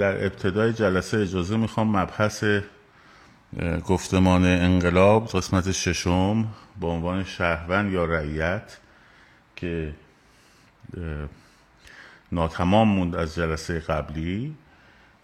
[0.00, 2.44] در ابتدای جلسه اجازه می‌خوام مبحث
[3.86, 6.48] گفتمان انقلاب قسمت ششم
[6.80, 8.78] با عنوان شهروند یا رعیت
[9.56, 9.94] که
[12.32, 14.54] ناتمام موند از جلسه قبلی.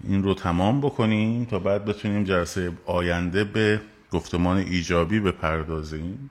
[0.04, 3.81] این رو تمام بکنیم تا بعد بتونیم جلسه آینده به
[4.11, 6.31] گفتمان ایجابی بپردازیم.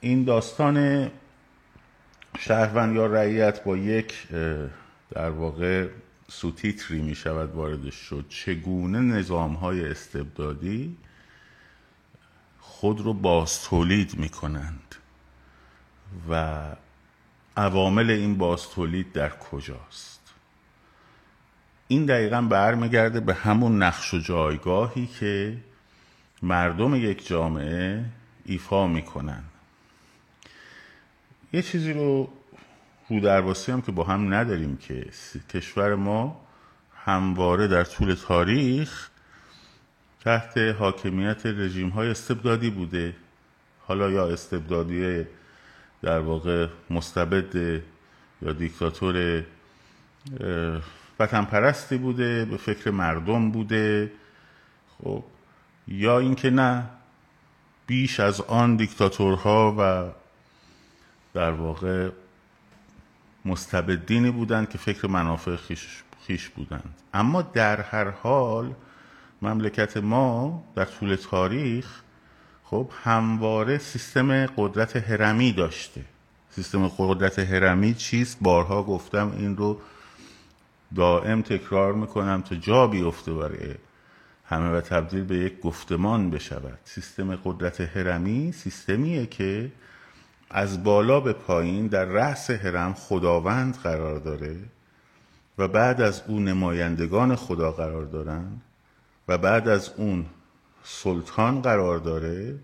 [0.00, 1.10] این داستان
[2.38, 4.28] شهروند یا رعیت با یک
[5.10, 5.88] در واقع
[6.28, 8.24] سوتیتری می شود واردش شد.
[8.28, 10.96] چگونه نظام های استبدادی
[12.60, 14.94] خود رو باز تولید می کنند
[16.30, 16.62] و
[17.56, 20.20] عوامل این باز تولید در کجاست؟
[21.88, 25.56] این دقیقا برمیگرده به همون نقش و جایگاهی که
[26.42, 28.04] مردم یک جامعه
[28.44, 29.44] ایفا می‌کنن
[31.52, 32.28] یه چیزی رو
[33.08, 35.06] رو درواسی هم که با هم نداریم که
[35.54, 36.46] کشور ما
[37.04, 39.08] همواره در طول تاریخ
[40.24, 43.16] تحت حاکمیت رژیم های استبدادی بوده.
[43.86, 45.26] حالا یا استبدادی
[46.02, 47.82] در واقع مستبد
[48.42, 49.44] یا دیکتاتور
[51.20, 54.12] وطن پرستی بوده به فکر مردم بوده.
[54.98, 55.24] خب
[55.88, 56.84] یا اینکه نه
[57.86, 60.12] بیش از آن دیکتاتورها و
[61.34, 62.10] در واقع
[63.46, 66.94] مستبدینی بودند که فکر منافع خیش, خیش بودند.
[67.14, 68.74] اما در هر حال
[69.42, 72.00] مملکت ما در طول تاریخ
[72.64, 76.04] خب همواره سیستم قدرت هرمی داشته.
[76.50, 79.80] سیستم قدرت هرمی چیست؟ بارها گفتم این رو
[80.94, 83.74] دائم تکرار می‌کنم تا جا بیفته برای
[84.44, 86.78] همه و تبدیل به یک گفتمان بشود.
[86.84, 89.72] سیستم قدرت هرمی سیستمیه که
[90.50, 94.56] از بالا به پایین در رأس هرم خداوند قرار داره
[95.58, 98.60] و بعد از اون نمایندگان خدا قرار دارن
[99.28, 100.26] و بعد از اون
[100.84, 102.54] سلطان قرار داره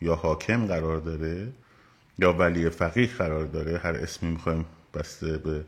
[0.00, 1.48] یا حاکم قرار داره
[2.18, 3.78] یا ولی فقیه قرار داره.
[3.78, 4.64] هر اسمی می‌خوایم
[4.94, 5.64] بسته به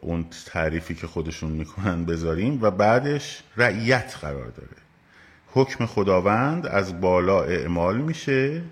[0.00, 4.76] اون تعریفی که خودشون می‌کنن بذاریم و بعدش رعیت قرار داره.
[5.52, 8.62] حکم خداوند از بالا اعمال میشه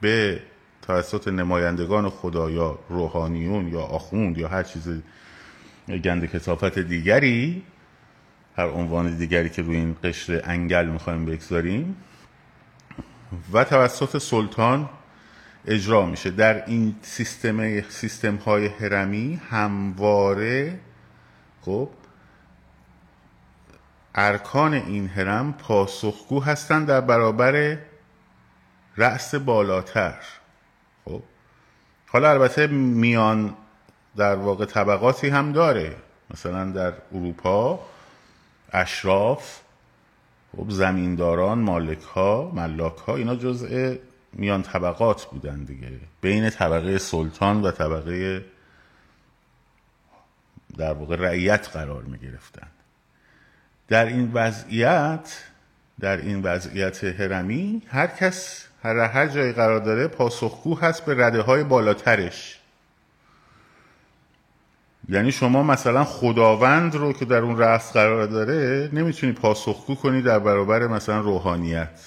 [0.00, 0.40] به
[0.86, 4.88] توسط نمایندگان خدا یا روحانیون یا آخوند یا هر چیز
[6.04, 7.62] گند کسافت دیگری
[8.56, 11.96] هر عنوان دیگری که روی این قشر انگل می‌خوایم بگذاریم
[13.52, 14.88] و توسط سلطان
[15.66, 16.30] اجرا میشه.
[16.30, 20.80] در این سیستم سیستم های هرمی همواره
[21.62, 21.88] خب
[24.14, 27.78] ارکان این هرم پاسخگو هستند در برابر
[28.96, 30.14] رأس بالاتر.
[31.06, 31.22] خب.
[32.06, 33.54] حالا البته میان
[34.16, 35.96] در واقع طبقاتی هم داره.
[36.30, 37.86] مثلا در اروپا
[38.72, 39.60] اشراف
[40.56, 43.94] خب زمینداران مالک ها ملاک ها اینا جزء
[44.32, 45.90] میان طبقات بودن دیگه.
[46.20, 48.44] بین طبقه سلطان و طبقه
[50.78, 52.68] در واقع رعیت قرار می گرفتن
[53.88, 55.44] در این وضعیت
[56.00, 61.40] در این وضعیت هرمی هر کس هر هر جایی قرار داره پاسخگو هست به رده
[61.40, 62.60] های بالاترش.
[65.08, 70.38] یعنی شما مثلا خداوند رو که در اون رأس قرار داره نمی‌تونی پاسخگو کنی در
[70.38, 72.00] برابر مثلا روحانیت.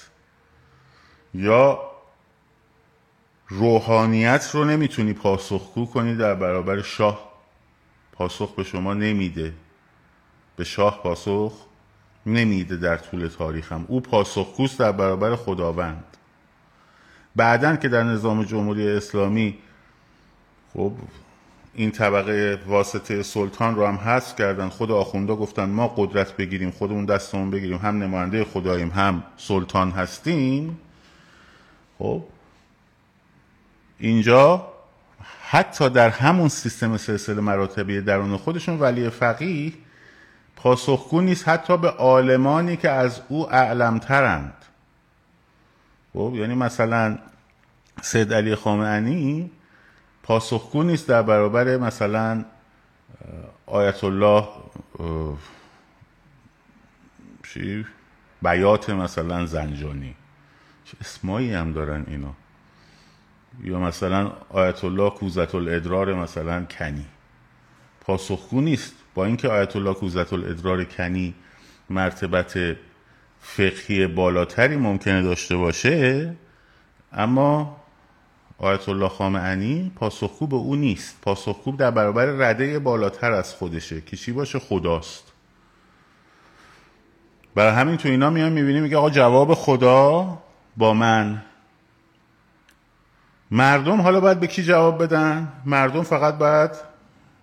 [1.34, 1.80] یا
[3.48, 7.30] روحانیت رو نمی‌تونی پاسخگو کنی در برابر شاه.
[8.12, 9.52] پاسخ به شما نمیده.
[10.56, 11.52] به شاه پاسخ
[12.26, 13.84] نمیده در طول تاریخم.
[13.88, 16.09] او پاسخگوست در برابر خداوند.
[17.36, 19.58] بعدا که در نظام جمهوری اسلامی
[20.74, 20.92] خب
[21.74, 27.04] این طبقه واسطه سلطان رو هم حذف کردن خود آخوندا گفتن ما قدرت بگیریم خودمون
[27.04, 30.78] دستمون بگیریم هم نماینده خداییم هم سلطان هستیم.
[31.98, 32.22] خب
[33.98, 34.66] اینجا
[35.42, 39.72] حتی در همون سیستم سلسله مراتبی درون خودشون ولی فقیه
[40.56, 44.59] پاسخگو نیست حتی به عالمانی که از او اعلمترند
[46.12, 47.18] خب یعنی مثلا
[48.02, 49.50] سید علی خامنه‌ای
[50.22, 52.44] پاسخگو نیست در برابر مثلا
[53.66, 54.48] آیت الله
[57.54, 57.86] چی؟
[58.42, 60.14] بیات مثلا زنجانی.
[60.84, 62.34] چه اسمایی هم دارن اینا؟
[63.62, 67.06] یا مثلا آیت الله کوزت الادرار مثلا کنی.
[68.00, 68.94] پاسخگو نیست.
[69.14, 71.34] با اینکه آیت الله کوزت الادرار کنی
[71.90, 72.76] مرتبت
[73.40, 76.34] فقهی بالاتری ممکنه داشته باشه
[77.12, 77.76] اما
[78.58, 81.18] آیت الله خامنه‌ای پاسخگو به او نیست.
[81.22, 85.32] پاسخگو در برابر رده بالاتر از خودشه که چی باشه؟ خداست.
[87.54, 90.38] برای همین تو اینا میان می‌بینی میگه آقا جواب خدا
[90.76, 91.42] با من.
[93.50, 96.89] مردم حالا باید به کی جواب بدن؟ مردم فقط باید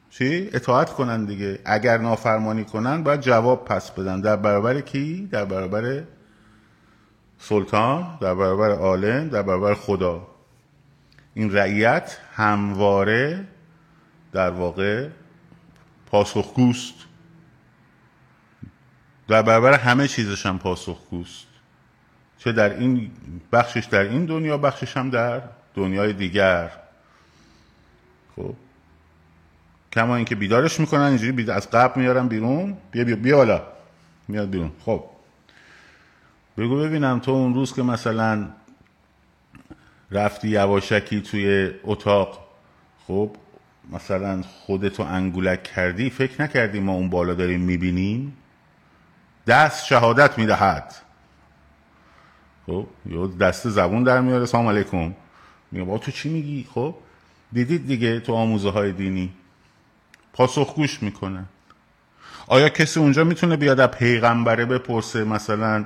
[0.10, 1.60] چی؟ اطاعت کنن دیگه.
[1.66, 4.22] اگر نافرمانی کنن باید جواب پس بدن.
[4.22, 6.04] در برابر کی؟ در برابر
[7.40, 10.28] سلطان در برابر عالم در برابر خدا.
[11.34, 13.48] این رعیت همواره
[14.32, 15.10] در واقع
[16.06, 16.94] پاسخگوست.
[19.28, 21.48] در برابر همه چیزش هم پاسخگوست.
[22.38, 23.12] چه در این
[23.52, 25.42] بخشش در این دنیا بخشش هم در
[25.76, 26.72] دنیای دیگر.
[28.36, 28.56] خب.
[29.98, 32.78] کما اینکه بیدارش می‌کنن اینجوری بیدار از قبل میارن بیرون.
[32.92, 33.62] بیا بیا بیا بالا
[34.28, 34.72] میاد بیرون.
[34.86, 35.04] خب.
[36.58, 38.48] بگو ببینم تو اون روز که مثلا
[40.12, 42.48] رفتی یواشکی توی اتاق
[43.08, 43.36] خب
[43.92, 48.38] مثلا خودتو انگولک کردی فکر نکردی ما اون بالا داریم می‌بینیم؟
[49.48, 50.96] دست شهادت می‌دهد.
[52.66, 55.14] خب یا دست زبون در میاره سلام علیکم.
[55.72, 56.96] میگه با تو چی میگی؟ خب
[57.52, 59.34] دیدید دیگه تو آموزه های دینی.
[60.38, 61.46] پاسخگوش می‌کنه.
[62.48, 65.86] آیا کسی اونجا می‌تونه بیاد از پیغمبره بپرسه مثلا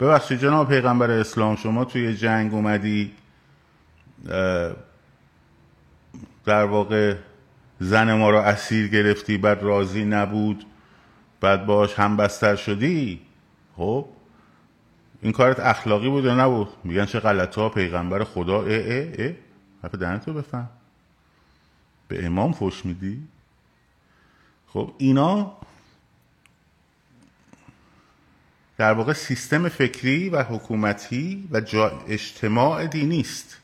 [0.00, 3.12] ببخشید جناب پیغمبر اسلام شما توی جنگ اومدی
[6.44, 7.16] در واقع
[7.80, 10.66] زن ما رو اسیر گرفتی بعد راضی نبود
[11.40, 13.20] بعد باش هم بستر شدی؟
[13.76, 14.06] خب
[15.22, 19.32] این کارت اخلاقی بود یا نبود؟ میگن چه غلط ها پیغمبر خدا اه اه اه.
[19.82, 20.68] حرف دهنتو بفهم.
[22.08, 23.22] به امام فش میدی؟
[24.66, 25.56] خب اینا
[28.78, 31.62] در واقع سیستم فکری و حکومتی و
[32.08, 33.56] اجتماع دینی است.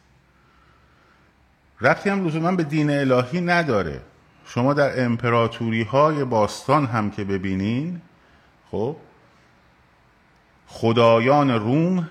[1.81, 4.01] ربطی هم لزوما به دین الهی نداره.
[4.47, 8.01] شما در امپراتوری های باستان هم که ببینین
[8.71, 8.97] خب
[10.67, 12.09] خدایان روم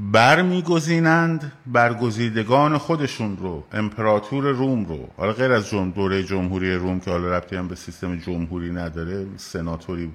[0.00, 5.08] برمیگزینند برگزیدگان خودشون رو امپراتور روم رو.
[5.16, 9.26] حالا غیر از جم دوره جمهوری روم که حالا ربطی هم به سیستم جمهوری نداره
[9.36, 10.12] سناتوری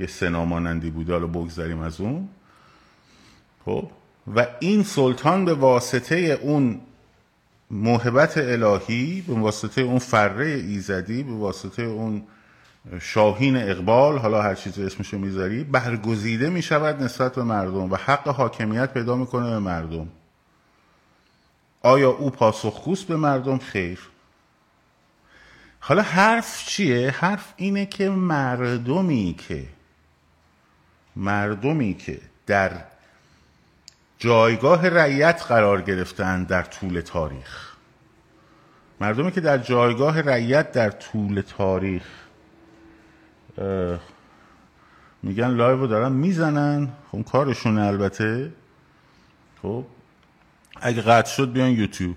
[0.00, 2.28] یه سنا مانندی بوده حالا بگذاریم از اون.
[3.64, 3.90] خب؟
[4.36, 6.80] و این سلطان به واسطه اون
[7.70, 12.22] موهبت الهی به واسطه اون فره ایزدی به واسطه اون
[13.00, 18.92] شاهین اقبال حالا هر چیزی اسمشو می‌ذاری برگزیده می‌شود نسبت به مردم و حق حاکمیت
[18.92, 20.08] پیدا می‌کنه به مردم.
[21.82, 23.98] آیا او پاسخگوست به مردم؟ خیر.
[25.80, 29.64] حالا حرف چیه؟ حرف اینه که مردمی که
[31.16, 32.70] مردمی که در
[34.18, 37.72] جایگاه رعیت قرار گرفتن در طول تاریخ.
[39.00, 42.25] مردمی که در جایگاه رعیت در طول تاریخ
[45.22, 46.92] میگن لایو رو دارن می‌زنن.
[47.12, 48.52] خب کارشونه البته.
[49.62, 49.84] خب
[50.80, 52.16] اگه قطع شد بیان یوتیوب.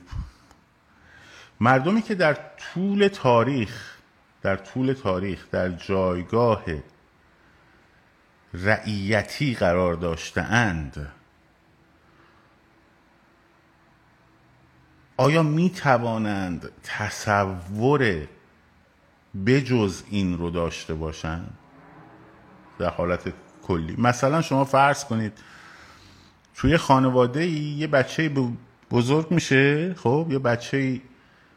[1.60, 3.98] مردمی که در طول تاریخ
[4.42, 6.64] در طول تاریخ در جایگاه
[8.54, 11.12] رعیتی قرار داشته اند
[15.18, 18.28] آیا می توانند تصور
[19.46, 21.58] بجز این رو داشته باشند
[22.80, 23.33] در حالت
[23.64, 23.95] کلی.
[23.98, 25.33] مثلا شما فرض کنید
[26.56, 28.31] توی خانواده ای یه بچه
[28.92, 31.02] بزرگ میشه خب یه بچه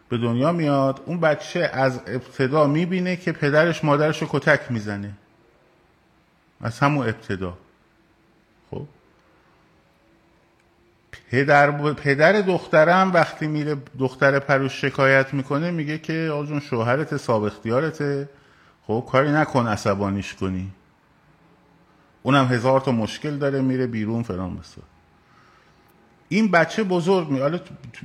[0.09, 5.13] به دنیا میاد اون بچه از ابتدا می‌بینه که پدرش مادرش رو کتک می‌زنه.
[6.61, 7.59] از همون ابتدا.
[11.33, 18.29] پدر, پدر دخترم وقتی میره دختر پروش شکایت می‌کنه میگه که آجون شوهرت صاحب اختیارته.
[18.87, 20.71] خب کاری نکن عصبانیش کنی.
[22.23, 24.83] اونم هزار تا مشکل داره میره بیرون فران بسا.
[26.29, 27.61] این بچه بزرگ می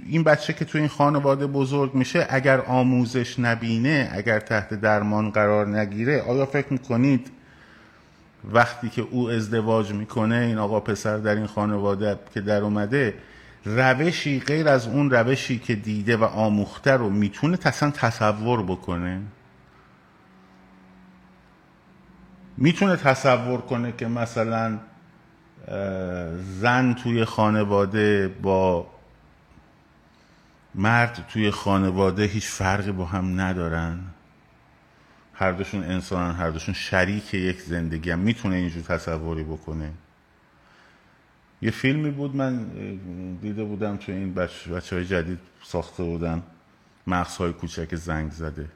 [0.06, 5.68] این بچه که تو این خانواده بزرگ میشه اگر آموزش نبینه اگر تحت درمان قرار
[5.68, 7.32] نگیره آیا فکر می‌کنید
[8.54, 13.14] وقتی که او ازدواج می‌کنه این آقا پسر در این خانواده که در اومده
[13.66, 19.22] روشی غیر از اون روشی که دیده و آموخته رو می‌تونه اصلا تصور بکنه؟
[22.58, 24.80] می‌تونه تصور کنه که مثلا
[26.60, 28.88] زن توی خانواده با
[30.76, 34.00] مرد توی خانواده هیچ فرقی با هم ندارن؟
[35.40, 38.20] هر دوشون انسانن هر دوشون شریک یک زندگی هم.
[38.20, 39.92] می‌تونه اینجور تصوری بکنه.
[41.62, 42.66] یه فیلمی بود من
[43.42, 46.44] دیده بودم تو این بچه, بچه های جدید ساخته بودن.
[47.08, 48.68] مغزهای کوچک زنگ زده.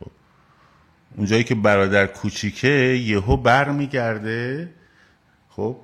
[0.00, 0.10] خب.
[1.16, 4.70] اونجایی که برادر کوچیکه یهو بر میگرده
[5.48, 5.76] خب.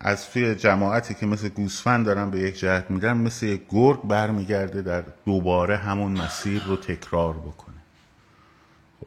[0.00, 4.82] از توی جماعتی که مثل گوسفند دارن به یک جهت میرن مثل یک گرگ برمیگرده
[4.82, 7.74] در دوباره همون مسیر رو تکرار بکنه
[9.00, 9.06] خب.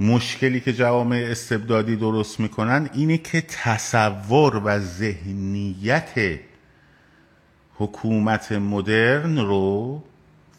[0.00, 6.40] مشکلی که جوامع استبدادی درست می‌کنن اینه که تصور و ذهنیت
[7.74, 10.02] حکومت مدرن رو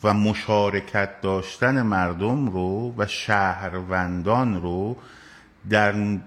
[0.03, 4.97] و مشارکت داشتن مردم رو و شهروندان رو
[5.69, 6.17] در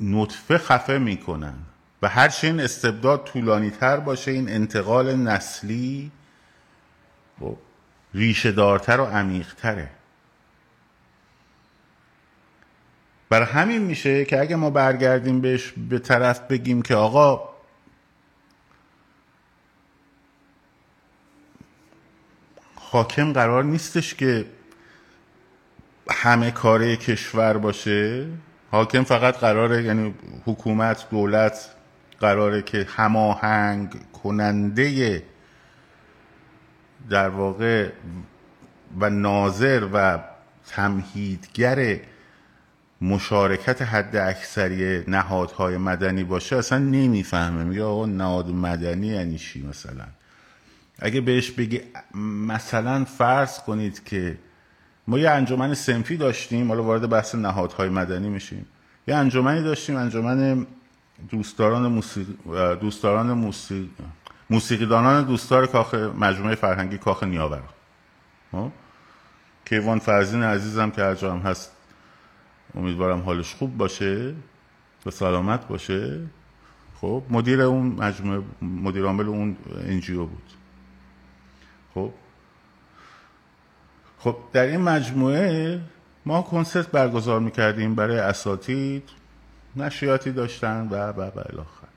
[0.00, 1.54] نطفه خفه می‌کنن.
[2.02, 6.10] و هرچی این استبداد طولانی تر باشه این انتقال نسلی
[8.14, 9.90] ریشه دارتر و عمیق تره
[13.28, 17.54] برای همین میشه که اگه ما برگردیم بهش به طرف بگیم که آقا
[22.74, 24.44] حاکم قرار نیستش که
[26.10, 28.26] همه کاره کشور باشه.
[28.70, 30.14] حاکم فقط قراره یعنی
[30.46, 31.70] حکومت دولت
[32.20, 35.22] قراره که هماهنگ کننده
[37.10, 37.88] در واقع
[39.00, 40.18] و ناظر و
[40.66, 41.98] تمهیدگر
[43.04, 47.64] مشارکت حد اکثری نهادهای مدنی باشه اصلا نمی‌فهمه.
[47.64, 50.04] میگه آقا نهاد مدنی یعنی چی مثلا؟
[50.98, 51.80] اگه بهش بگی
[52.48, 54.38] مثلا فرض کنید که
[55.08, 58.66] ما یه انجمن سنفی داشتیم حالا وارد بحث نهادهای مدنی میشیم.
[59.08, 60.66] یه انجمنی داشتیم انجمن
[61.30, 62.36] دوستداران موسیقی
[62.80, 63.90] دوستداران موسیقی
[64.50, 67.62] موسیقیدانان دوستدار کاخ مجموعه فرهنگی کاخ نیاور
[68.52, 68.70] خب؟
[69.64, 71.73] کیوان فرزین عزیزم که هر هست
[72.76, 74.34] امیدوارم حالش خوب باشه
[75.06, 76.20] و سلامت باشه.
[77.00, 80.50] خب مدیر اون مجموعه مدیر عامل اون انجیو بود.
[81.94, 82.10] خب.
[84.18, 85.80] خب در این مجموعه
[86.26, 89.10] ما کنسرت برگزار می‌کردیم برای اساتید
[89.76, 91.88] نشریاتی داشتن و و و الاخر.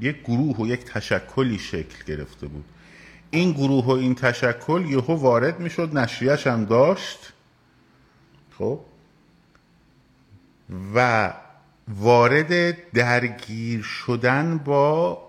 [0.00, 2.64] یک گروه و یک تشکلی شکل گرفته بود.
[3.30, 7.32] این گروه و این تشکل یهو وارد می‌شد نشریهش هم داشت.
[8.58, 8.80] خب.
[10.94, 11.32] و
[11.88, 15.22] وارد درگیر شدن با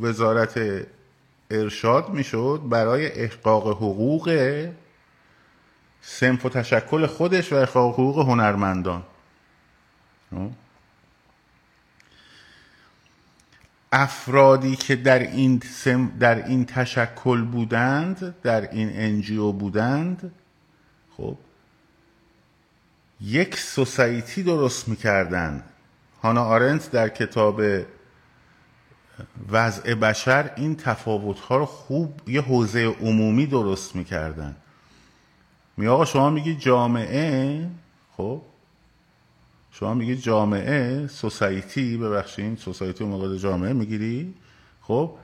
[0.00, 0.60] وزارت
[1.50, 4.68] ارشاد می‌شد برای احقاق حقوق
[6.02, 9.02] سنف و تشکل خودش و احقاق حقوق هنرمندان؟
[13.92, 20.32] افرادی که در این سم در این تشکل بودند در این انجیو بودند
[21.16, 21.36] خب
[23.22, 25.64] یک سوسایتی درست می‌کردند
[26.22, 27.62] هانا آرنت در کتاب
[29.50, 34.56] وضع بشر این تفاوت ها رو خوب یه حوزه عمومی درست می‌کردن.
[35.76, 37.66] می آقا شما میگی جامعه
[38.16, 38.42] خب؟
[39.70, 44.34] شما میگی جامعه سوسایتی ببخشین سوسایتی موقع جامعه می‌گیری؟
[44.80, 45.14] خب؟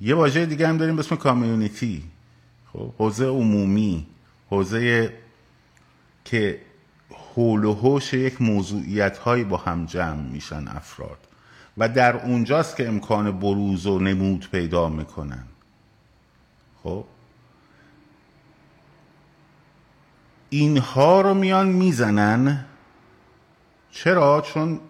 [0.00, 2.04] یه واژه دیگه هم داریم به اسم کامیونیتی.
[2.72, 4.06] خب؟ حوزه عمومی
[4.50, 5.12] حوزه
[6.24, 6.60] که
[7.34, 11.18] حول و حوش یک موضوعیت هایی با هم جمع میشن افراد.
[11.78, 15.44] و در اونجاست که امکان بروز و نمود پیدا می‌کنن.
[16.82, 17.04] خب؟
[20.50, 22.64] اینها رو میان می‌زنن.
[23.90, 24.80] چرا؟ چون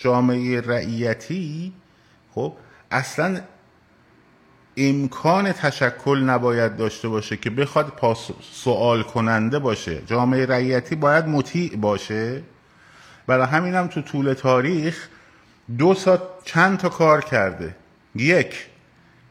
[0.00, 1.72] جامعه رعیتی
[2.34, 2.52] خب
[2.90, 3.40] اصلا
[4.76, 10.02] امکان تشکل نباید داشته باشه که بخواد پاس سوال کننده باشه.
[10.06, 12.42] جامعه رعیتی باید مطیع باشه.
[13.26, 15.08] برای همینم تو طول تاریخ
[15.78, 17.76] دو ساعت چند تا کار کرده.
[18.14, 18.66] یک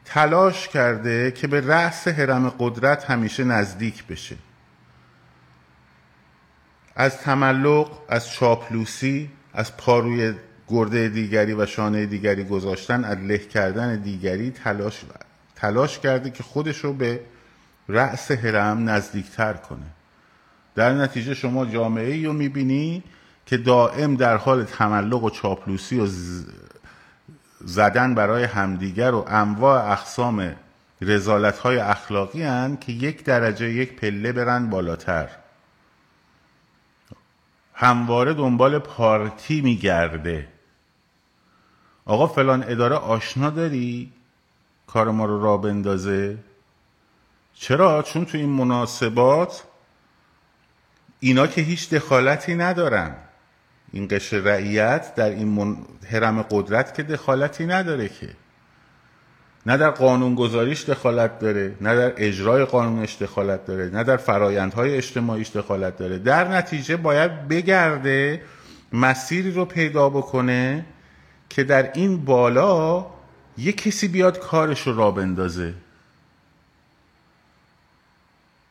[0.04, 4.36] تلاش کرده که به رأس حرم قدرت همیشه نزدیک بشه.
[6.96, 10.34] از تملق از چاپلوسی از پاروی
[10.68, 15.04] گرده دیگری و شانه دیگری گذاشتن از له کردن دیگری تلاش
[15.62, 17.20] تلاش کرده که خودش رو به
[17.88, 19.86] رأس حرم نزدیکتر کنه.
[20.74, 23.02] در نتیجه شما جامعه ای رو می‌بینی
[23.46, 26.06] که دائم در حال تملق و چاپلوسی و
[27.60, 30.56] زدن برای همدیگر و انواع اقسام
[31.00, 35.28] رزالت های اخلاقی هن که یک درجه یک پله برن بالاتر.
[37.74, 40.48] همواره دنبال پارتی میگرده.
[42.04, 44.12] آقا فلان اداره آشنا داری؟
[44.92, 46.36] کار ما رو را بندازه؟
[47.54, 49.64] چرا؟ چون تو این مناسبات
[51.20, 53.14] اینا که هیچ دخالتی ندارن.
[53.92, 55.76] این قشر رعیت در این من...
[56.10, 58.28] حرم قدرت که دخالتی نداره که.
[59.66, 64.96] نه در قانون گذاریش دخالت داره نه در اجرای قانونش دخالت داره نه در فرایندهای
[64.96, 66.18] اجتماعیش دخالت داره.
[66.18, 68.42] در نتیجه باید بگرده
[68.92, 70.86] مسیری رو پیدا بکنه
[71.48, 73.11] که در این بالا
[73.58, 75.74] یه کسی بیاد کارش رو را بندازه.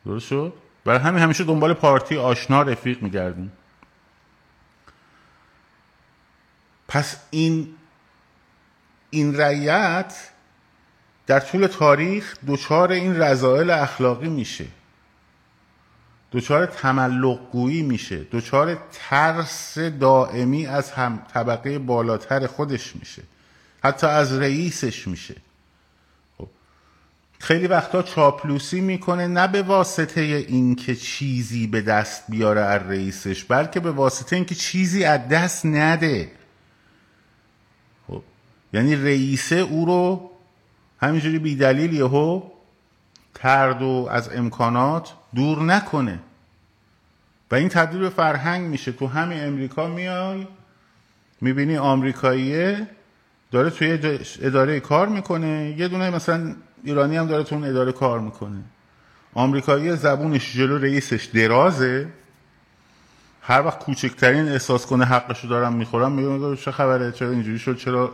[0.06, 0.52] درست شد؟
[0.84, 3.52] برای همین همیشه دنبال پارتی آشنا رفیق میگردیم.
[6.88, 7.74] پس این
[9.10, 10.30] این رعیت
[11.26, 14.66] در طول تاریخ دچار این رضایل اخلاقی میشه.
[16.32, 18.26] دچار تملق گویی میشه.
[18.32, 23.22] دچار ترس دائمی از هم طبقه بالاتر خودش میشه.
[23.82, 25.34] حتی از رئیسش میشه
[26.38, 26.48] خب.
[27.38, 33.80] خیلی وقتا چاپلوسی می‌کنه نه به واسطه اینکه چیزی به دست بیاره از رئیسش بلکه
[33.80, 36.32] به واسطه اینکه چیزی از دست نده
[38.08, 38.22] خب.
[38.72, 40.30] یعنی رئیسه او رو
[41.00, 42.42] همینجوری بیدلیل یهو
[43.34, 46.18] ترد و از امکانات دور نکنه
[47.50, 50.46] و این تبدیل به فرهنگ میشه تو همین امریکا میای
[51.40, 52.88] می‌بینی آمریکاییه
[53.52, 53.98] داره توی
[54.42, 55.74] اداره کار می‌کنه.
[55.78, 58.62] یه دونه مثلا ایرانی هم داره تو اون اداره کار می‌کنه.
[59.34, 62.08] آمریکایی زبونش جلو رئیسش درازه.
[63.42, 68.12] هر وقت کوچکترین احساس کنه حقشو دارم می‌خورم میگه چه خبره؟ چرا اینجوری شد؟ چرا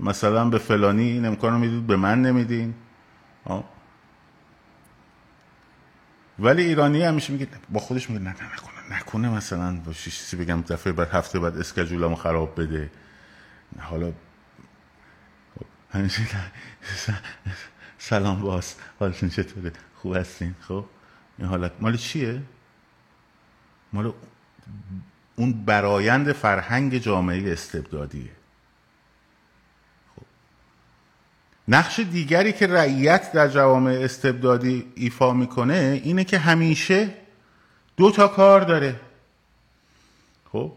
[0.00, 2.74] مثلا به فلانی این امکانو می‌دید؟ به من نمیدین؟
[6.38, 9.80] ولی ایرانی همیشه میگه با خودش میگه نه نکنه نکنه مثلا.
[9.86, 12.90] با چیزی بگم دفعه بعد هفته بعد اسکجولمو خراب بده.
[13.78, 14.12] حالا
[15.92, 16.22] همیشه
[17.98, 18.74] سلام باز.
[18.98, 20.84] حالتون چطوره؟ خوب هستین؟ خب؟
[21.38, 22.42] این حالت مال چیه؟
[23.92, 24.12] مال
[25.36, 28.30] اون برایند فرهنگ جامعه استبدادیه.
[30.16, 30.22] خب.
[31.68, 37.14] نقش دیگری که رعیت در جوامع استبدادی ایفا می‌کنه اینه که همیشه
[37.96, 39.00] دو تا کار داره
[40.52, 40.72] خب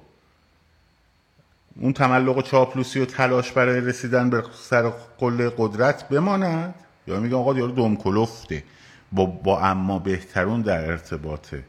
[1.80, 6.76] اون تملق و چاپلوسی و تلاش برای رسیدن به سر قله قدرت بماند؟
[7.08, 8.64] یا میگم آقا یارو دوم کلفته.
[9.12, 11.64] با, با اما بهترون در ارتباطه.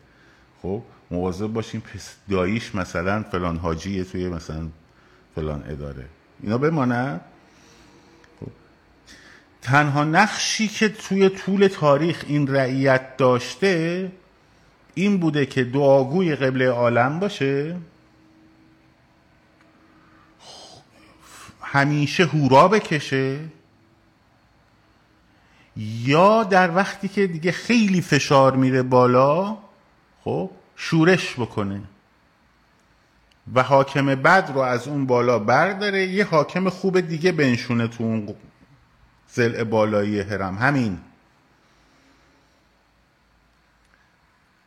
[0.62, 4.68] خب مواظب باشیم پس داییش مثلا فلان حاجیه توی مثلا
[5.34, 6.04] فلان اداره.
[6.42, 7.20] اینا بماند
[8.40, 8.50] خب.
[9.62, 14.12] تنها نقشی که توی طول تاریخ این رعیت داشته
[14.94, 17.76] این بوده که دعاگوی قبله عالم باشه.
[21.74, 23.40] همیشه هورا بکشه؟
[25.76, 29.56] یا در وقتی که دیگه خیلی فشار میره بالا
[30.24, 31.80] خب شورش بکنه
[33.54, 38.34] و حاکم بد رو از اون بالا برداره یه حاکم خوب دیگه بنشونه تو اون
[39.28, 40.98] زل بالایی هرم همین.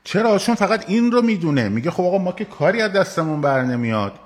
[0.04, 1.70] چرا؟ چون فقط این رو می‌دونه.
[1.70, 4.20] میگه خب آقا ما که کاری از دستمون بر نمیاد.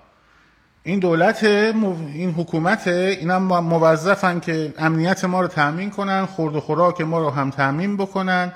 [0.83, 7.01] این دولت این حکومت اینم موظفن که امنیت ما رو تامین کنن خورد و خوراک
[7.01, 8.53] ما رو هم تامین بکنن.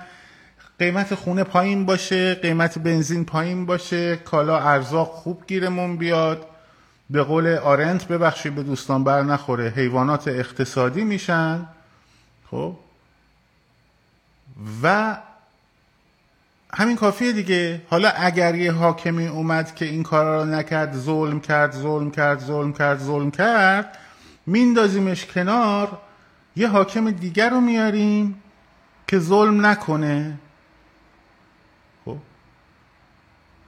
[0.80, 6.46] قیمت خونه پایین باشه قیمت بنزین پایین باشه کالا ارزاق خوب گیرمون بیاد.
[7.10, 11.68] به قول آرنت ببخشید به دوستان بر نخوره حیوانات اقتصادی میشن.
[12.52, 12.76] خب؟
[14.84, 15.18] و
[16.78, 17.82] همین کافیه دیگه.
[17.90, 22.74] حالا اگر یه حاکمی اومد که این کارا رو نکرد ظلم کرد ظلم کرد ظلم
[22.74, 23.98] کرد ظلم کرد
[24.46, 25.98] میندازیمش کنار
[26.56, 28.42] یه حاکم دیگر رو میاریم
[29.08, 30.40] که ظلم نکنه.
[32.06, 32.18] خب؟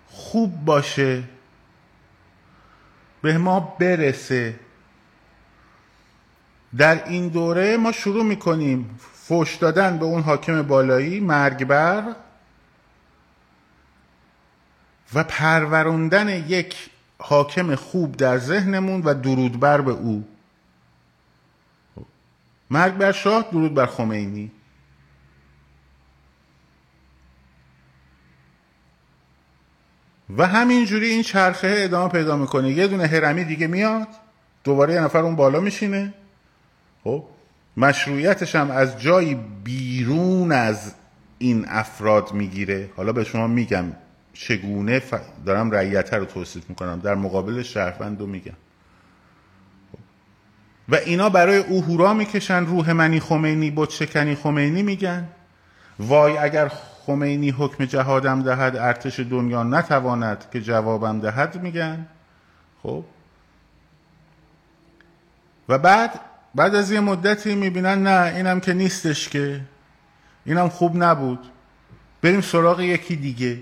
[0.08, 1.24] خوب باشه.
[3.22, 4.60] به ما برسه.
[6.78, 9.00] در این دوره ما شروع می‌کنیم.
[9.14, 12.04] فوش دادن به اون حاکم بالایی مرگبر.
[15.14, 16.90] و پروروندن یک
[17.20, 20.28] حاکم خوب در ذهنمون و درود بر به او.
[22.70, 24.52] مرگ بر شاه درود بر خمینی.
[30.38, 32.72] و همینجوری این چرخه ادامه پیدا می‌کنه.
[32.72, 34.08] یه دونه هرمی دیگه میاد
[34.64, 36.14] دوباره یه نفر اون بالا میشینه.
[37.04, 37.26] خب
[37.78, 40.94] مشروعیتش هم از جایی بیرون از
[41.38, 42.90] این افراد می‌گیره.
[42.96, 43.86] حالا به شما میگم
[44.40, 45.02] چگونه
[45.46, 47.00] دارم رعیت رو توصیف می‌کنم.
[47.00, 48.54] در مقابل شهروند رو میگم.
[50.90, 55.28] و اینا برای او هورا می‌کشن روح منی خمینی بود شکنی خمینی میگن.
[56.00, 56.72] وای اگر
[57.06, 62.06] خمینی حکم جهادم دهد ارتش دنیا نتواند که جوابم دهد میگن.
[62.84, 63.04] خب.
[65.70, 66.20] و بعد
[66.56, 69.62] بعد از یه مدتی می‌بینن نه اینم که نیستش که.
[70.46, 71.40] اینم خوب نبود.
[72.22, 73.60] بریم سراغ یکی دیگه.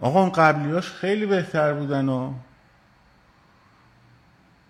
[0.00, 2.32] آقا اون قبلیاش خیلی بهتر بودن و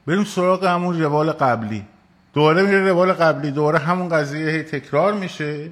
[0.07, 1.85] بریم سراغ همون روال قبلی.
[2.33, 3.51] دوباره میره روال قبلی.
[3.51, 5.71] دوباره همون قضیه تکرار میشه.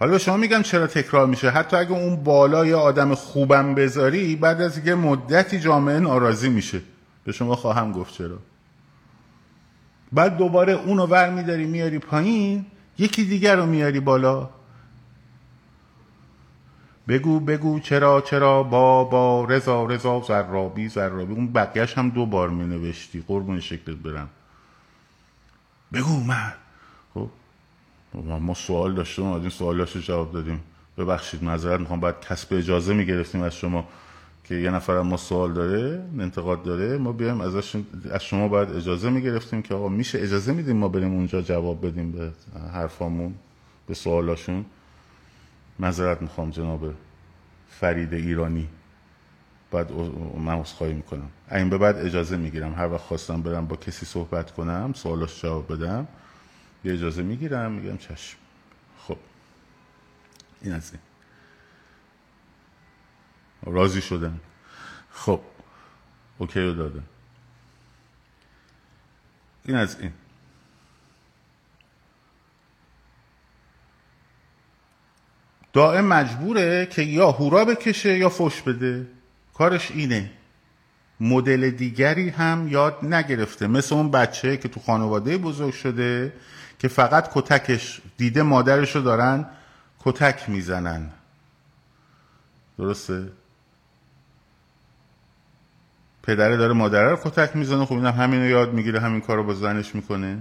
[0.00, 4.36] حالا به شما میگم چرا تکرار میشه؟ حتی اگه اون بالا یا آدم خوبم بذاری
[4.36, 6.80] بعد از یه مدتی جامعه ناراضی میشه.
[7.24, 8.38] به شما خواهم گفت چرا.
[10.12, 12.66] بعد دوباره اونو ور میداری میاری پایین
[12.98, 14.50] یکی دیگر رو میاری بالا.
[17.08, 21.34] بگو بگو چرا چرا؟ با با رضا رضا زرابی زرابی.
[21.34, 24.28] اون بقیهش هم دو بار می نوشتی قربون شکلت برم.
[25.92, 26.52] بگو من.
[27.14, 27.28] خب؟
[28.40, 30.60] ما سوال داشتیم این سوالاشو جواب دادیم.
[30.98, 32.00] ببخشید معذرت می‌خوام.
[32.00, 33.88] باید کسب اجازه می‌گرفتیم از شما
[34.44, 37.76] که یه نفر ما سوال داره انتقاد داره ما بیایم ازش
[38.10, 42.12] از شما باید اجازه می‌گرفتیم که آقا میشه اجازه میدیم ما بریم اونجا جواب بدیم
[42.12, 42.32] به
[42.72, 43.34] حرفامون
[43.86, 44.64] به سوالاشون.
[45.78, 46.94] معذرت می‌خوام جناب
[47.68, 48.68] فرید ایرانی.
[49.70, 49.92] بعد
[50.38, 51.30] من خواهی می‌کنم.
[51.50, 55.72] این به بعد اجازه می‌گیرم هر وقت خواستم برم با کسی صحبت کنم سوالاش جواب
[55.72, 56.08] بدم
[56.84, 58.38] یه اجازه می‌گیرم میگم چشم.
[58.98, 59.18] خب.
[60.60, 61.00] این از این.
[63.74, 64.40] راضی شدن
[65.12, 65.40] خب.
[66.38, 67.04] اوکی رو دادن
[69.64, 70.12] این از این.
[75.76, 79.06] دائم مجبوره که یا هورا بکشه یا فش بده.
[79.54, 80.30] کارش اینه.
[81.20, 83.66] مدل دیگری هم یاد نگرفته.
[83.66, 86.32] مثل اون بچه که تو خانواده بزرگ شده
[86.78, 89.46] که فقط کتکش دیده مادرش رو دارن
[89.98, 91.10] کتک می‌زنن.
[92.78, 93.28] درسته؟
[96.22, 97.84] پدره داره مادره رو کتک می‌زنه.
[97.84, 100.38] خب اینم همین رو یاد می‌گیره همین کار رو با زنش می‌کنه.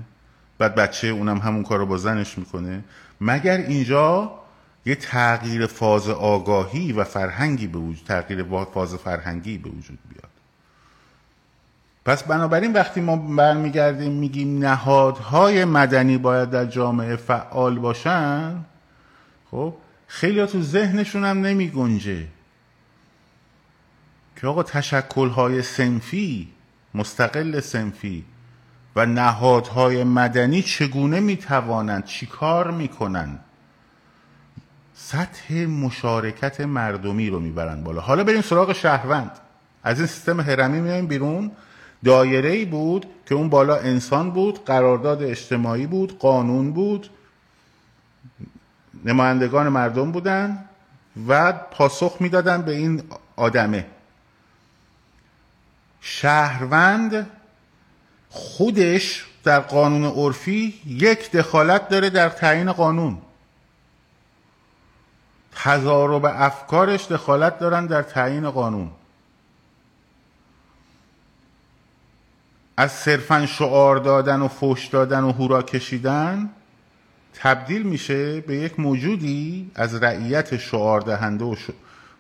[0.58, 2.84] بعد بچه اونم همون کار رو با زنش می‌کنه.
[3.22, 4.32] مگر اینجا
[4.86, 10.30] یه تغییر فاز آگاهی و فرهنگی به وجود تغییر فاز فرهنگی به وجود بیاد.
[12.06, 18.66] پس بنابراین وقتی ما برمیگردیم میگیم نهادهای مدنی باید در جامعه فعال باشن
[19.52, 19.74] خب
[20.08, 22.28] خیلی تو ذهنشون هم نمی گنجه
[24.36, 26.48] که آقا تشکلهای سنفی
[26.94, 28.26] مستقل سنفی
[28.96, 33.45] و نهادهای مدنی چگونه می‌توانند چیکار می‌کنند
[34.96, 38.02] سطح مشارکت مردمی رو می‌برن بالا.
[38.02, 39.32] حالا بریم سراغ شهروند.
[39.84, 41.52] از این سیستم هرمی میایم بیرون.
[42.06, 47.10] دایره ای بود که اون بالا انسان بود قرارداد اجتماعی بود قانون بود.
[49.06, 50.66] نمایندگان مردم بودن
[51.28, 53.04] و پاسخ می‌دادن به این
[53.36, 53.86] آدمه.
[56.02, 57.28] شهروند
[58.30, 63.18] خودش در قانون عرفی یک دخالت داره در تعیین قانون.
[65.56, 68.92] تضارب افکارش دخالت دارن در تعیین قانون.
[72.78, 76.50] از صرفا شعار دادن و فوش دادن و هورا کشیدن
[77.34, 81.56] تبدیل میشه به یک موجودی از رعیت شعار دهنده و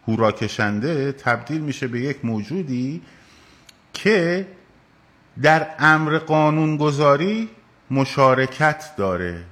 [0.07, 3.01] هورا کشنده تبدیل میشه به یک موجودی
[3.93, 4.47] که
[5.41, 7.49] در امر قانونگذاری
[7.91, 9.43] مشارکت داره.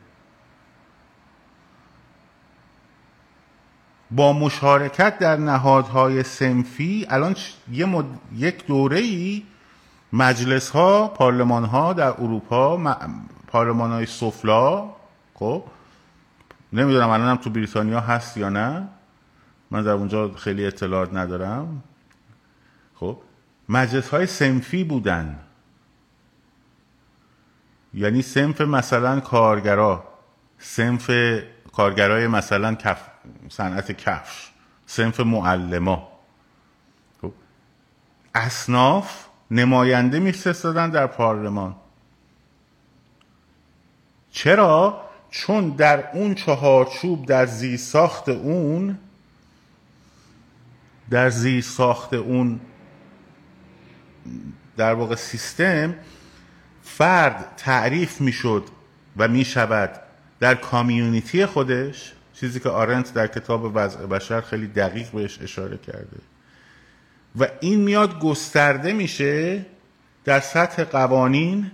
[4.15, 7.35] با مشارکت در نهادهای سنفی الان
[7.71, 8.05] یه مد...
[8.35, 9.43] یک دوره ای
[10.13, 12.95] مجلس ها پارلمان ها در اروپا م...
[13.47, 14.89] پارلمان های سفلا
[15.33, 15.63] خب؟
[16.73, 18.87] نمی‌دونم الان تو بریتانیا هست یا نه.
[19.71, 21.83] من در اونجا خیلی اطلاعات ندارم.
[22.95, 23.17] خب؟
[23.69, 25.39] مجلس های سنفی بودن.
[27.93, 30.03] یعنی سنف مثلا کارگرا
[30.57, 31.11] سنف
[31.71, 33.12] کارگرای مثلا کف
[33.49, 34.51] صنعت کفش
[34.85, 36.11] سنف معلما.
[37.21, 37.31] خب
[38.35, 41.75] اصناف نماینده میفرستادن در پارلمان.
[44.31, 48.97] چرا؟ چون در اون چهارچوب در زیر ساخت اون
[51.09, 52.59] در زیر ساخت اون
[54.77, 55.95] در واقع سیستم
[56.83, 58.63] فرد تعریف می‌شد
[59.17, 59.99] و می‌شود
[60.39, 62.13] در کامیونیتی خودش.
[62.43, 66.17] چیزی که آرنت در کتاب وضع بشر خیلی دقیق بهش اشاره کرده.
[67.39, 69.65] و این میاد گسترده میشه
[70.25, 71.71] در سطح قوانین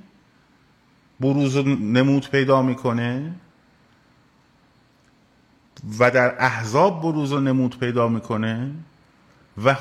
[1.19, 3.31] بروز و نمود پیدا می‌کنه
[5.99, 8.71] و در احزاب بروز و نمود پیدا می‌کنه
[9.65, 9.75] و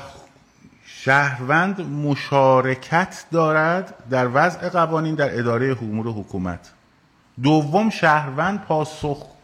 [0.85, 6.71] شهروند مشارکت دارد در وضع قوانین در اداره امور حکومت.
[7.43, 9.38] دوم شهروند پاسخ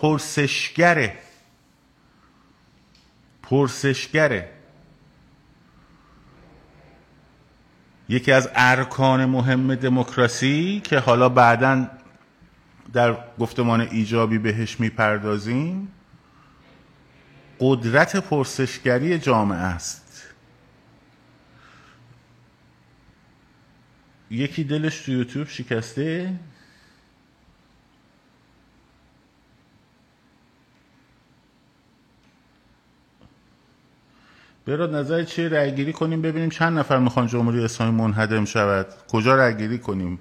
[0.00, 1.18] پرسشگره
[3.42, 4.50] پرسشگره
[8.08, 11.86] یکی از ارکان مهم دموکراسی که حالا بعدا
[12.92, 15.88] در گفتمان ایجابی بهش می‌پردازیم
[17.60, 20.22] قدرت پرسشگری جامعه است.
[24.30, 26.34] یکی دلش تو یوتیوب شکسته.
[34.66, 38.86] براد نظر چیه رأیگیری کنیم ببینیم چند نفر می‌خوان جمهوری اسلامی منهدم شود.
[39.08, 40.18] کجا رأیگیری کنیم؟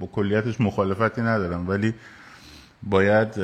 [0.00, 1.94] با کلیتش مخالفتی ندارم ولی
[2.82, 3.34] باید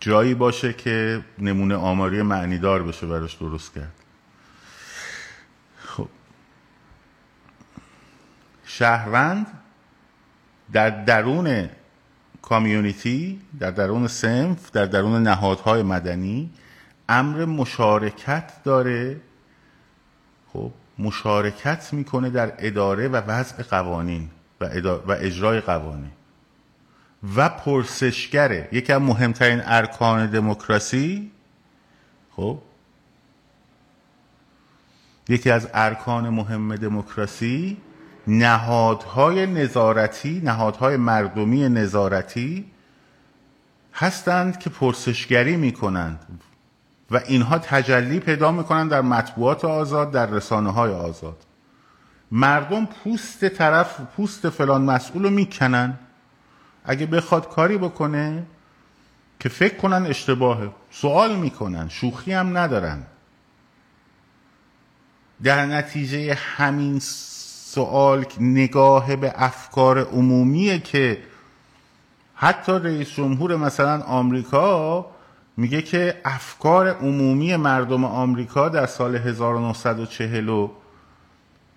[0.00, 3.92] جایی باشه که نمونه آماری معنیدار بشه براش درست کرد.
[5.78, 6.08] خب.
[8.64, 9.46] شهروند
[10.72, 11.68] در درون
[12.42, 16.50] کامیونیتی در درون سنف در درون نهادهای مدنی
[17.10, 19.20] امر مشارکت داره.
[20.52, 26.10] خب مشارکت می‌کنه در اداره و وضع قوانین و, و اجرای قوانین.
[27.36, 28.68] و پرسشگره.
[28.72, 31.30] یکی از مهمترین ارکان دموکراسی.
[32.36, 32.58] خب
[35.28, 37.76] یکی از ارکان مهم دموکراسی
[38.26, 42.70] نهادهای نظارتی نهادهای مردمی نظارتی
[43.94, 46.40] هستند که پرسشگری می‌کنند.
[47.10, 51.36] و اینها تجلی پیدا می‌کنن در مطبوعات آزاد در رسانه های آزاد.
[52.30, 55.98] مردم پوست طرف پوست فلان مسئول رو می‌کنن.
[56.84, 58.46] اگه بخواد کاری بکنه
[59.40, 60.70] که فکر کنن اشتباهه.
[60.90, 61.88] سوال می‌کنن.
[61.88, 63.02] شوخی هم ندارن.
[65.42, 71.22] در نتیجه همین سوال نگاه به افکار عمومیه که
[72.34, 75.06] حتی رئیس جمهور مثلا آمریکا
[75.60, 80.66] میگه که افکار عمومی مردم آمریکا در سال 1940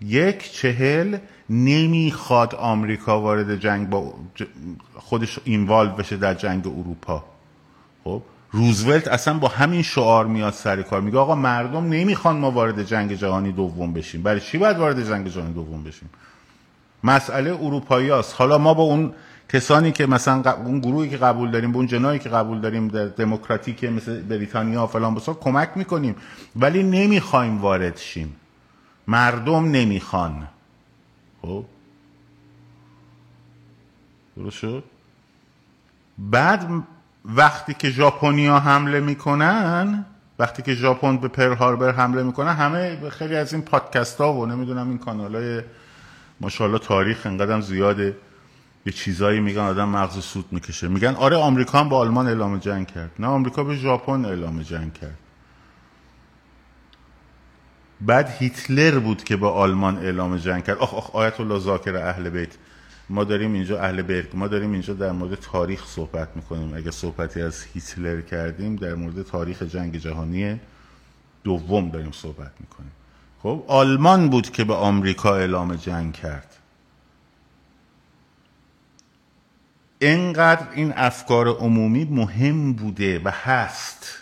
[0.01, 1.17] یک چهل
[1.49, 4.13] نمی‌خواد آمریکا وارد جنگ با
[4.95, 7.23] خودش اینوالو بشه در جنگ اروپا.
[8.03, 11.01] خب؟ روزولت اصلا با همین شعار میاد سر کار.
[11.01, 14.23] میگه آقا مردم نمی‌خوان ما وارد جنگ جهانی دوم بشیم.
[14.23, 16.09] برای چی باید وارد جنگ جهانی دوم بشیم؟
[17.03, 18.35] مسئله اروپایی هست.
[18.37, 19.13] حالا ما با اون
[19.49, 23.05] کسانی که مثلا اون گروهی که قبول داریم به اون جنایی که قبول داریم در
[23.05, 26.15] دموکراتیک مثل بریتانیا و فلان بسا کمک می‌کنیم.
[26.55, 28.35] ولی نمی‌خوایم وارد شیم.
[29.07, 30.47] مردم نمی‌خوان.
[31.41, 31.65] خب؟
[34.37, 34.65] درست
[36.17, 36.69] بعد
[37.25, 40.05] وقتی که ژاپنیا حمله می‌کنن
[40.39, 44.45] وقتی که ژاپن به پر هاربر حمله می‌کنن همه خیلی از این پادکست ها و
[44.45, 45.61] نمی‌دونم این کانال های
[46.41, 48.17] ماشاءالله تاریخ انقدر زیاده.
[48.85, 50.87] یه چیزایی میگن آدم مغز سود می‌کشه.
[50.87, 53.11] میگن آره آمریکا هم با آلمان اعلام جنگ کرد.
[53.19, 55.17] نه آمریکا به ژاپن اعلام جنگ کرد.
[58.01, 60.77] بعد هیتلر بود که با آلمان اعلام جنگ کرد.
[60.77, 62.49] آخ آخ آیت الله زاکر اهل بیت.
[63.09, 66.73] ما داریم اینجا اهل بیت ما داریم اینجا در مورد تاریخ صحبت می‌کنیم.
[66.73, 70.59] اگه صحبتی از هیتلر کردیم در مورد تاریخ جنگ جهانی
[71.43, 72.91] دوم داریم صحبت می‌کنیم.
[73.43, 76.55] خب آلمان بود که به آمریکا اعلام جنگ کرد.
[80.03, 84.19] انقدر این افکار عمومی مهم بوده و هست.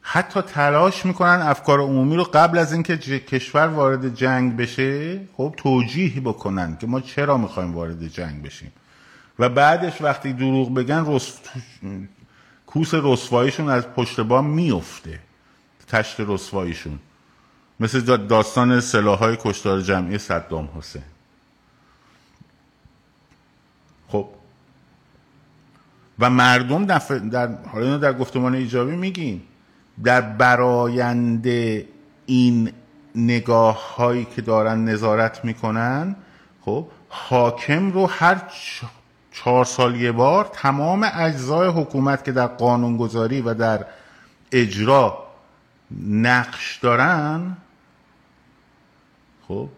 [0.00, 6.20] حتی تلاش می‌کنن افکار عمومی رو قبل از اینکه کشور وارد جنگ بشه خب توجیه
[6.20, 8.72] بکنن که ما چرا می‌خوایم وارد جنگ بشیم.
[9.38, 11.38] و بعدش وقتی دروغ بگن رس...
[12.66, 15.20] کوس رسواییشون از پشت بام میفته
[15.88, 16.98] تشت رسواییشون.
[17.80, 21.02] مثل داستان سلاحهای کشتار جمعی صدام حسین.
[26.18, 26.98] و مردم در,
[27.32, 29.42] در حالا در گفتمان ایجابی میگیم
[30.04, 31.46] در برایند
[32.26, 32.72] این
[33.14, 36.16] نگاه هایی که دارن نظارت می‌کنن
[36.60, 38.42] خب حاکم رو هر
[39.32, 43.84] چهار سال یه بار تمام اجزای حکومت که در قانونگذاری و در
[44.52, 45.26] اجرا
[46.00, 47.56] نقش دارن
[49.48, 49.68] خب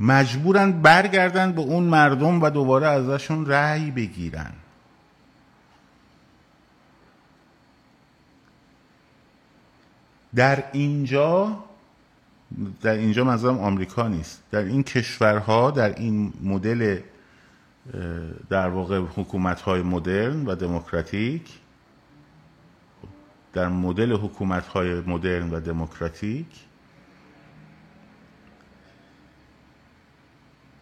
[0.00, 4.52] مجبورن برگردن به اون مردم و دوباره ازشون رأی بگیرن.
[10.34, 11.58] در اینجا
[12.82, 14.42] در اینجا منظورم آمریکا نیست.
[14.50, 17.00] در این کشورها در این مدل
[18.50, 21.42] در واقع حکومت های مدرن و دموکراتیک
[23.52, 26.46] در مدل حکومت های مدرن و دموکراتیک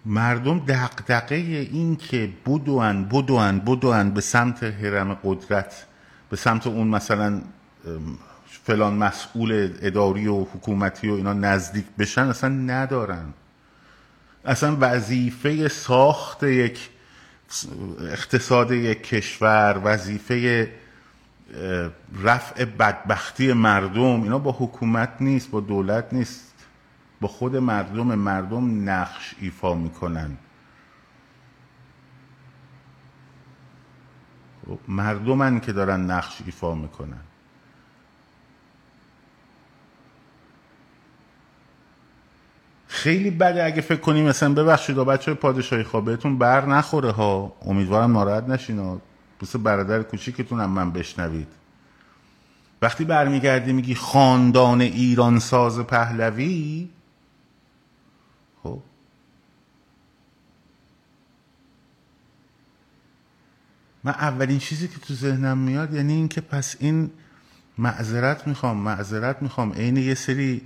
[0.06, 5.87] مردم دقدقه این که بدوان بدوان بدوان به سمت حرم قدرت
[6.30, 7.42] به سمت اون مثلا
[8.66, 13.33] فلان مسئول اداری و حکومتی و اینا نزدیک بشن اصلا ندارن.
[14.44, 16.90] اصلا وظیفه ساخت یک
[18.00, 20.70] اقتصاد یک کشور وظیفه
[22.22, 26.55] رفع بدبختی مردم اینا با حکومت نیست با دولت نیست.
[27.20, 30.37] با خود مردم مردم نقش ایفا می‌کنن.
[34.66, 37.25] خب، مردمن که دارن نقش ایفا می‌کنن.
[42.96, 47.56] خیلی بده اگه فکر کنیم مثلا ببخشید بچه پادشاهی خواه بهتون بر نخوره ها.
[47.62, 49.00] امیدوارم ناراحت نشین ها
[49.42, 51.48] بس برادر کوچیکتون هم من بشنوید.
[52.82, 56.88] وقتی برمیگردی میگی خاندان ایران ساز پهلوی
[58.62, 58.78] خب.
[64.04, 67.11] من اولین چیزی که تو ذهنم میاد یعنی اینکه پس این
[67.78, 69.72] معذرت می‌خوام معذرت می‌خوام.
[69.72, 70.62] عین یه سری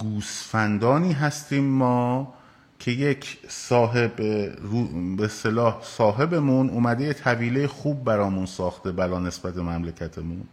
[0.00, 2.34] گوسفندانی هستیم ما
[2.78, 4.16] که یک صاحب
[5.16, 10.44] به صلاح صاحبمون اومده یه طویله خوب برامون ساخته بلا نسبت مملکتمون.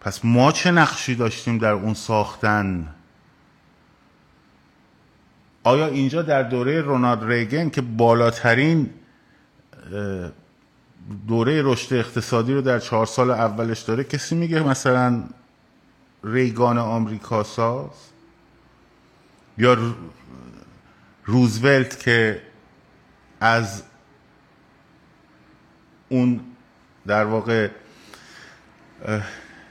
[0.00, 2.88] پس ما چه نقشی داشتیم در اون ساختن؟
[5.64, 8.90] آیا اینجا در دوره رونالد ریگن که بالاترین
[11.28, 15.24] دوره رشد اقتصادی رو در چهار سال اولش داره کسی میگه مثلا
[16.24, 17.90] ریگان آمریکا ساز
[19.58, 19.94] یا
[21.24, 22.42] روزولت که
[23.40, 23.82] از
[26.08, 26.40] اون
[27.06, 27.68] در واقع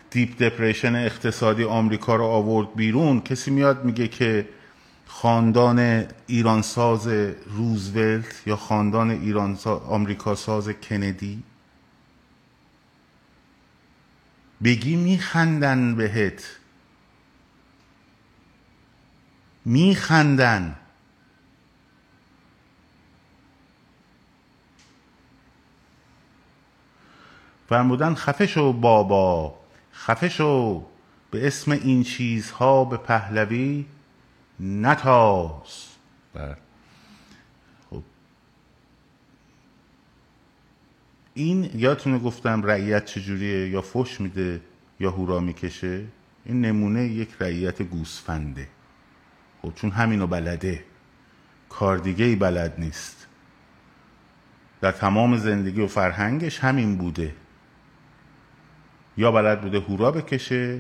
[0.10, 4.50] دیپ دپریشن اقتصادی آمریکا رو آورد بیرون کسی میاد میگه که
[5.06, 7.08] خاندان ایرانساز
[7.46, 11.44] روزولت یا خاندان ایران آمریکا ساز کندی؟
[14.64, 16.44] بگی میخندن بهت.
[19.66, 20.76] میخندن.
[27.70, 29.56] فرمودن خفه شو بابا
[29.94, 30.84] خفه شو.
[31.32, 33.86] به اسم این چیزها به پهلوی
[34.60, 35.88] نتاز.
[36.34, 36.58] بله.
[41.34, 44.62] این یادتونه گفتم رعیت چجوریه؟ یا فش میده
[45.00, 46.06] یا هورا می‌کشه؟
[46.46, 48.68] این نمونه یک رعیت گوسفنده.
[49.62, 50.84] خب چون همینو بلده.
[51.70, 53.28] کار دیگه ای بلد نیست.
[54.82, 57.36] در تمام زندگی و فرهنگش همین بوده.
[59.18, 60.80] یا بلد بوده هورا بکشه.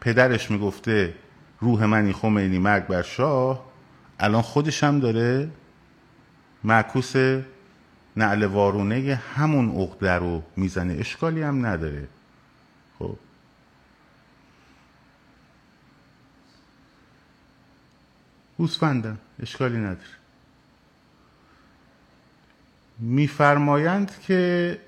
[0.00, 1.14] پدرش می‌گفته
[1.60, 3.64] روح منی خمینی مرگ بر شاه.
[4.20, 5.50] الان خودش هم داره
[6.64, 7.12] معکوس
[8.16, 10.96] نعل وارونه همون عقده رو می‌زنه.
[10.98, 12.08] اشکالی هم نداره.
[12.98, 13.16] خب.
[18.58, 19.98] گوسفندم اشکالی نداره.
[22.98, 24.80] میفرمایند که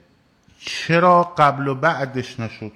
[0.59, 2.73] چرا قبل و بعدش نشد؟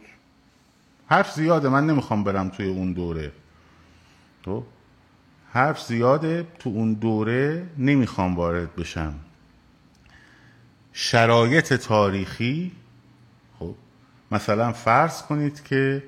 [1.08, 3.32] حرف زیاده من نمی‌خوام برم توی اون دوره.
[4.42, 4.64] تو
[5.52, 9.14] حرف زیاده تو اون دوره نمی‌خوام وارد بشم.
[10.92, 12.72] شرایط تاریخی
[13.58, 13.74] خب
[14.30, 16.02] مثلا فرض کنید که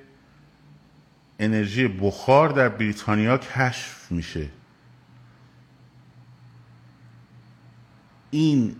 [1.38, 4.49] انرژی بخار در بریتانیا کشف میشه.
[8.31, 8.77] این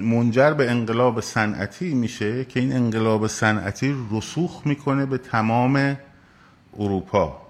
[0.00, 5.96] منجر به انقلاب صنعتی میشه که این انقلاب صنعتی رسوخ می‌کنه به تمام
[6.78, 7.42] اروپا.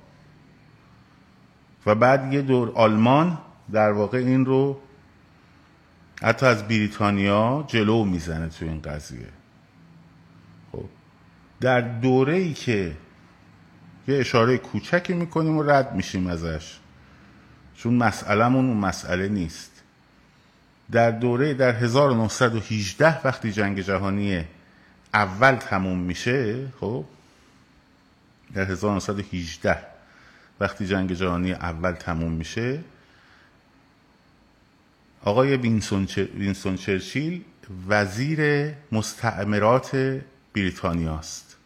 [1.86, 3.38] و بعد یه دور آلمان
[3.72, 4.80] در واقع این رو
[6.22, 9.28] حتی از بریتانیا جلو می‌زنه تو این قضیه.
[10.72, 10.84] خب
[11.60, 12.96] در دوره ای که
[14.08, 16.78] یه اشاره کوچکی می‌کنیم و رد میشیم ازش.
[17.74, 19.82] چون مسئلهمون اون مسئله نیست.
[20.90, 24.44] در دوره در 1918 وقتی جنگ جهانی
[25.14, 27.04] اول تموم میشه خب
[28.54, 29.78] در 1918
[30.60, 32.80] وقتی جنگ جهانی اول تموم میشه
[35.24, 37.44] آقای وینسون, چرچیل
[37.88, 40.20] وزیر مستعمرات
[40.54, 41.56] بریتانیا است.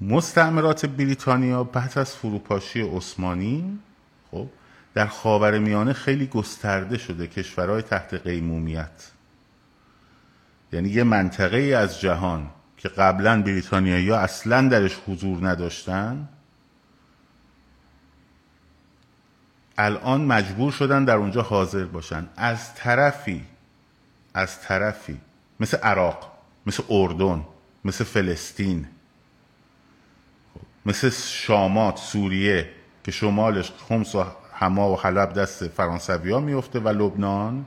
[0.00, 3.78] مستعمرات بریتانیا بعد از فروپاشی عثمانی
[4.30, 4.48] خب
[4.94, 9.10] در خاور میانه خیلی گسترده شده کشورهای تحت قیمومیت.
[10.72, 16.28] یعنی یه منطقه ای از جهان که قبلا بریتانیایی اصلا درش حضور نداشتن
[19.78, 22.28] الان مجبور شدن در اونجا حاضر باشن.
[22.36, 23.44] از طرفی
[24.34, 25.20] از طرفی
[25.60, 26.32] مثل عراق
[26.66, 27.44] مثل اردن
[27.84, 28.86] مثل فلسطین
[30.86, 32.70] مثل شامات سوریه
[33.04, 37.66] که شمالش خمس و حما و حلب دست فرانسوی ها میفته و لبنان.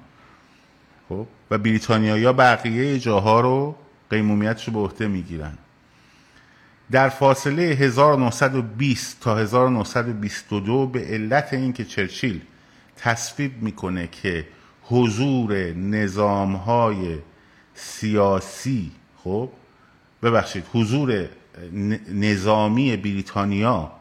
[1.10, 3.76] خب؟ و بریتانیایی ها بقیه جاها رو
[4.10, 5.58] قیمومیتش رو به عهده می‌گیرن.
[6.92, 12.42] در فاصله 1920 تا 1922 به علت اینکه چرچیل
[12.98, 14.48] تصویب می‌کنه که
[14.84, 17.18] حضور نظام های
[17.74, 18.92] سیاسی
[19.24, 19.50] خب
[20.24, 21.26] ببخشید حضور
[22.14, 23.92] نظامی بریتانیا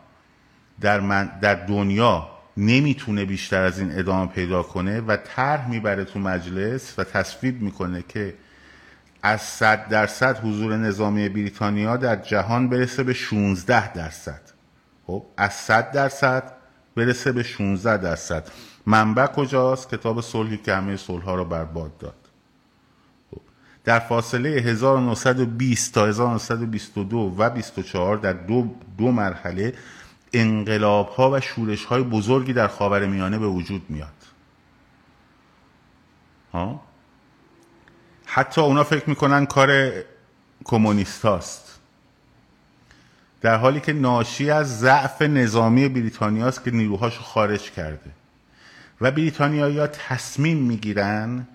[0.80, 6.18] در, من در دنیا نمی‌تونه بیشتر از این ادامه پیدا کنه و طرح می‌بره تو
[6.18, 8.34] مجلس و تصویب می‌کنه که
[9.22, 14.40] از 100 درصد حضور نظامی بریتانیا در جهان برسه به 16 درصد.
[15.06, 16.52] خب از 100 درصد
[16.96, 18.48] برسه به 16 درصد.
[18.86, 22.14] منبع کجاست؟ کتاب صلحی که همه صلح ها رو برباد داد.
[23.30, 23.40] خب.
[23.84, 29.74] در فاصله 1920 تا 1922 و 24 در دو, دو مرحله
[30.32, 34.08] انقلاب ها و شورش های بزرگی در خاور میانه به وجود میاد.
[36.52, 36.87] ها؟
[38.30, 39.92] حتی اونا فکر می‌کنن کار
[40.64, 41.78] کمونیست هاست
[43.40, 48.10] در حالی که ناشی از ضعف نظامی بریتانیا است که نیروهاشو خارج کرده.
[49.00, 51.46] و بریتانیایی ها تصمیم می‌گیرن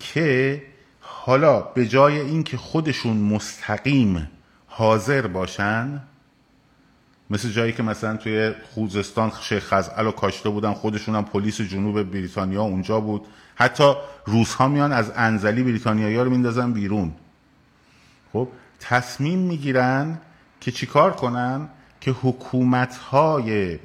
[0.00, 0.62] که
[1.00, 4.30] حالا به جای اینکه خودشون مستقیم
[4.66, 6.00] حاضر باشن
[7.30, 12.02] مثل جایی که مثلا توی خوزستان شیخ خزعل و کاشته بودن خودشون هم پلیس جنوب
[12.02, 13.26] بریتانیا اونجا بود.
[13.56, 13.94] حتی
[14.26, 17.12] روس ها میان از انزلی بریتانیایی رو میندازن بیرون.
[18.32, 18.48] خب
[18.80, 20.18] تصمیم می‌گیرن
[20.60, 21.68] که چیکار کنن؟
[22.00, 23.78] که حکومت های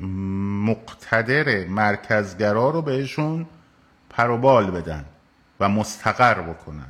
[0.65, 3.45] مقتدر مرکزگرا رو بهشون
[4.09, 5.05] پروبال بدن
[5.59, 6.88] و مستقر بکنن.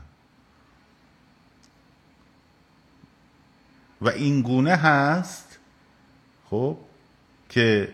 [4.02, 5.60] و این گونه هست
[6.50, 6.78] خب
[7.50, 7.94] که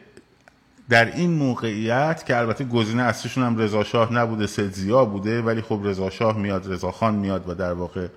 [0.89, 5.81] در این موقعیت که البته گزینه اصلیشون هم رضا شاه نبوده سلزیا بوده ولی خب
[5.83, 8.07] رضا شاه میاد رضا خان میاد و در واقع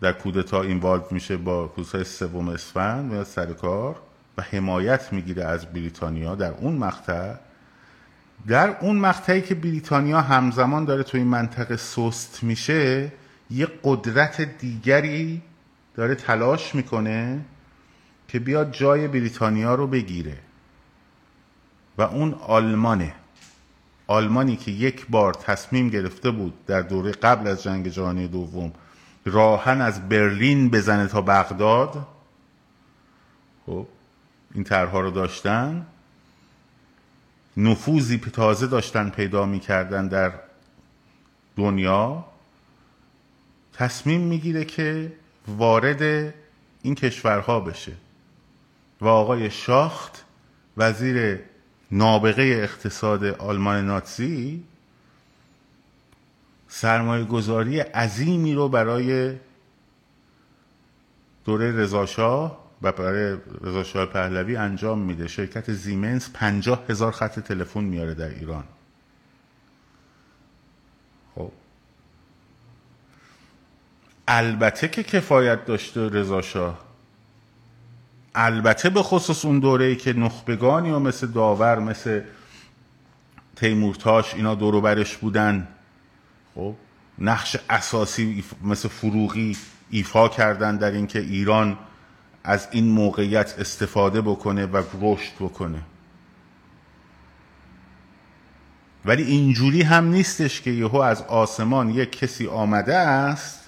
[0.00, 3.96] در کودتا اینوالو میشه با کودتای سوم اسفند میاد سر کار
[4.38, 7.34] و حمایت می‌گیره از بریتانیا در اون مقطع.
[8.46, 13.12] در اون مقطعی که بریتانیا همزمان داره تو این منطقه سست میشه
[13.50, 15.42] یه قدرت دیگری
[15.94, 17.40] داره تلاش می‌کنه
[18.28, 20.38] که بیاد جای بریتانیا رو بگیره.
[21.98, 23.14] و اون آلمانه.
[24.06, 28.72] آلمانی که یک بار تصمیم گرفته بود در دوره قبل از جنگ جهانی دوم
[29.24, 32.06] راهن از برلین بزنه تا بغداد
[33.66, 33.86] خب
[34.54, 35.86] این طرحها رو داشتن.
[37.56, 40.32] نفوذی تازه داشتن پیدا می‌کردن در
[41.56, 42.24] دنیا.
[43.72, 45.12] تصمیم می‌گیره که
[45.48, 46.34] وارد
[46.82, 47.92] این کشورها بشه.
[49.00, 50.24] و آقای شاخت
[50.76, 51.40] وزیر
[51.90, 54.64] نابغه اقتصاد آلمان ناتسی
[56.68, 59.36] سرمایه گذاری عظیمی رو برای
[61.44, 65.28] دوره رضاشاه و برای رضاشاه پهلوی انجام میده.
[65.28, 68.64] شرکت زیمنس پنجاه هزار خط تلفن میاره در ایران.
[71.34, 71.52] خب.
[74.28, 76.85] البته که کفایت داشته رضاشاه
[78.36, 82.20] البته به خصوص اون دوره که نخبگانی و مثل داور مثل
[83.56, 85.68] تیمورتاش اینا دورو برش بودن
[86.54, 86.74] خب
[87.18, 89.56] نقش اساسی مثل فروغی
[89.90, 91.78] ایفا کردن در اینکه ایران
[92.44, 95.78] از این موقعیت استفاده بکنه و رشد بکنه.
[99.04, 103.60] ولی اینجوری هم نیستش که یهو از آسمان یک کسی آمده است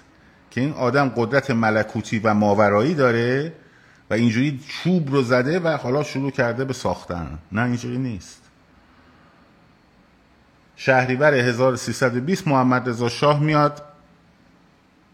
[0.50, 3.52] که این آدم قدرت ملکوتی و ماورایی داره
[4.10, 7.38] و اینجوری چوب رو زده و حالا شروع کرده به ساختن.
[7.52, 8.42] نه اینجوری نیست.
[10.76, 13.82] شهریور 1320 محمد رضا شاه میاد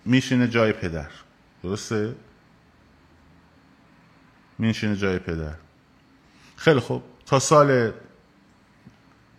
[0.04, 1.08] میشینه جای پدر.
[1.62, 2.14] درسته؟
[4.58, 5.54] میشینه جای پدر.
[6.56, 7.02] خیلی خوب.
[7.26, 7.92] تا سال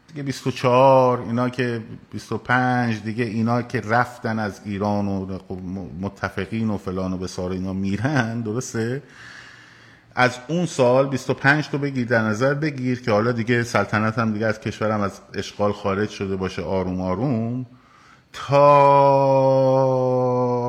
[0.08, 5.38] دیگه 24 اینا که 25 دیگه اینا که رفتن از ایران و
[6.02, 9.04] متفقین و فلان و بسار اینا میرن درسته؟
[10.16, 14.46] از اون سال 25 تو بگیر در نظر بگیر که حالا دیگه سلطنت هم دیگه
[14.46, 17.66] از کشورم از اشغال خارج شده باشه آروم آروم
[18.34, 18.54] تا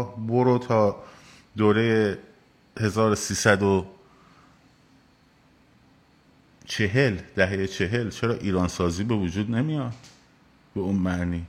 [0.05, 1.03] برو تا
[1.57, 2.18] دوره
[2.80, 3.84] 1300
[6.64, 9.92] چهل دهه چهل چرا ایران سازی به وجود نمیاد؟
[10.74, 11.47] به اون معنی.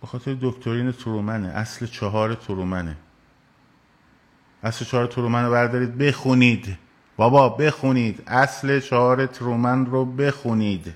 [0.00, 2.96] به خاطر دکترین ترومنه اصل چهار ترومنه.
[4.62, 6.76] اصل چهار ترومن رو بردارید بخونید.
[7.16, 8.22] بابا بخونید.
[8.26, 10.94] اصل چهار ترومن رو بخونید.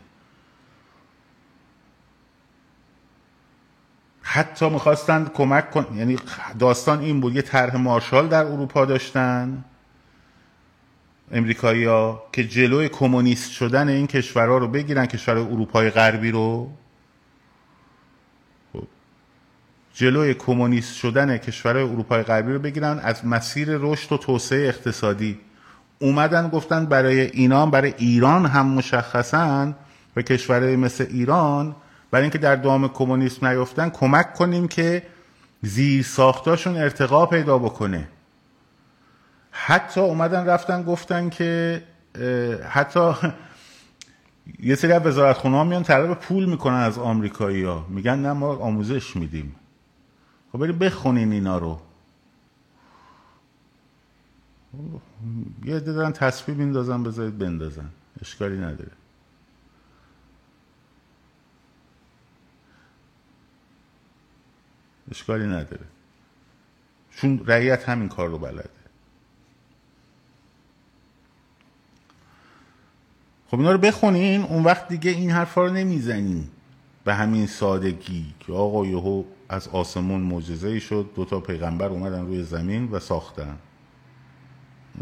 [4.22, 6.18] حتی می‌خواستند کمک کن یعنی
[6.58, 9.64] داستان این بود یه طرح مارشال در اروپا داشتن
[11.32, 16.72] امریکایی ها که جلوی کمونیست شدن این کشورها رو بگیرن کشور اروپای غربی رو
[18.72, 18.86] خب.
[19.94, 25.38] جلوی کمونیست شدن کشورهای اروپای غربی رو بگیرن از مسیر رشد و توسعه اقتصادی.
[25.98, 29.72] اومدن گفتن برای اینا برای ایران هم مشخصا
[30.14, 31.76] به کشورهای مثل ایران
[32.10, 35.02] برای اینکه در دام کمونیسم نیفتن کمک کنیم که
[35.62, 38.08] زیر ساختاشون ارتقا پیدا بکنه.
[39.50, 41.82] حتی اومدن رفتن گفتن که
[42.68, 43.12] حتی
[44.60, 48.56] یه سری از وزارت خونه میان طلب پول می‌کنن از آمریکایی ها میگن نه ما
[48.56, 49.54] آموزش میدیم.
[50.52, 51.80] خب بریم بخونین اینا رو.
[55.64, 57.90] یه عده دارن تصویب میندازن بذارید بندازن.
[58.20, 58.90] اشکالی نداره.
[65.10, 65.86] اشکالی نداره.
[67.10, 68.70] چون رعیت همین کار رو بلده.
[73.48, 76.48] خب اینا رو بخونین اون وقت دیگه این حرفا رو نمی‌زنین.
[77.04, 81.10] به همین سادگی که آقا یهو از آسمون معجزه ای شد.
[81.16, 83.56] دو تا پیغمبر اومدن روی زمین و ساختن.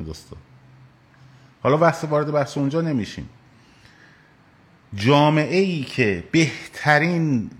[0.06, 0.36] دوستا.
[1.62, 3.28] حالا بحث وارد بحث اونجا نمیشیم.
[4.94, 7.50] جامعه ای که بهترین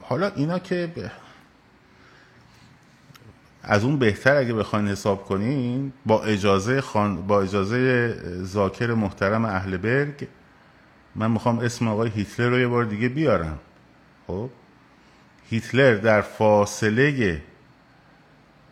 [0.00, 1.10] حالا اینا که
[3.62, 7.26] از اون بهتر اگه بخواین حساب کنین با اجازه خان...
[7.26, 8.12] با اجازه
[8.44, 10.28] زاکر محترم اهل برگ
[11.14, 13.58] من می‌خوام اسم آقای هیتلر رو یه بار دیگه بیارم.
[14.26, 14.50] خب؟
[15.50, 17.42] هیتلر در فاصله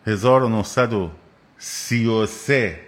[0.07, 2.79] 1933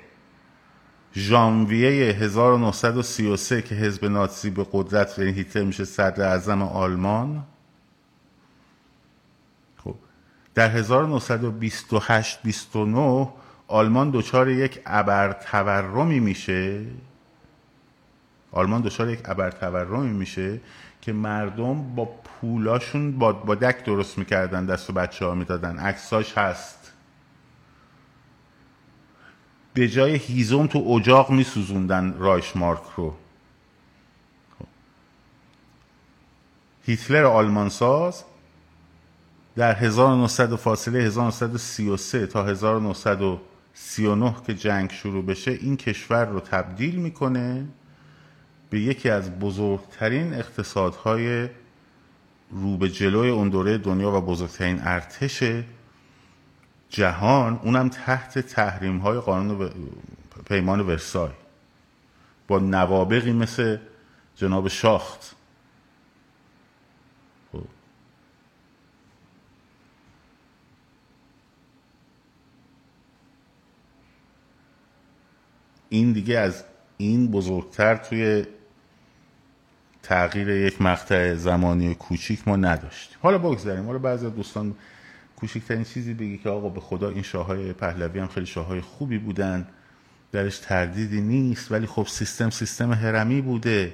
[1.16, 7.44] ژانویه 1933 که حزب نازی به قدرت یعنی هیتلر میشه صدر اعظم آلمان.
[10.56, 13.30] در 1928 29
[13.68, 16.86] آلمان دچار یک ابر تورمی میشه.
[18.52, 20.60] آلمان دچار یک ابر تورمی میشه
[21.02, 22.06] که مردم با
[22.42, 25.80] پولاشون با بادک درست می‌کردن دست و بچه ها می‌دادن.
[25.80, 26.92] عکساش هست.
[29.74, 33.16] به جای هیزم تو اجاق میسوزوندن رایش مارک رو.
[36.84, 38.24] هیتلر آلمان ساز
[39.56, 47.68] در 1900 فاصله 1933 تا 1939 که جنگ شروع بشه این کشور رو تبدیل می‌کنه
[48.70, 51.50] به یکی از بزرگترین اقتصادهای
[52.52, 55.44] رو به جلوی اون دوره دنیا و بزرگترین ارتش
[56.90, 59.72] جهان اونم تحت تحریم های قانون
[60.46, 61.32] پیمان ورسای.
[62.48, 63.78] با نوابقی مثل
[64.36, 65.36] جناب شاخت.
[75.90, 76.64] این دیگه از
[76.98, 78.46] این بزرگتر توی
[80.04, 83.18] تغییر یک مقطع زمانی کوچیک ما نداشتیم.
[83.22, 83.86] حالا بگذاریم.
[83.86, 84.76] حالا بعضی دوستان
[85.36, 89.68] کوچکترین چیزی بگی که آقا به خدا این شاههای پهلوی هم خیلی شاههای خوبی بودن.
[90.32, 93.94] درش تردیدی نیست ولی خب سیستم سیستم هرمی بوده.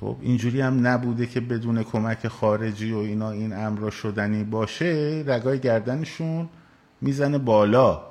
[0.00, 5.24] خب اینجوری هم نبوده که بدون کمک خارجی و اینا این امر را شدنی باشه
[5.26, 6.48] رگای گردنشون
[7.00, 8.02] می‌زنه بالا.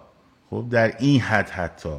[0.49, 1.97] خب در این حد حتی.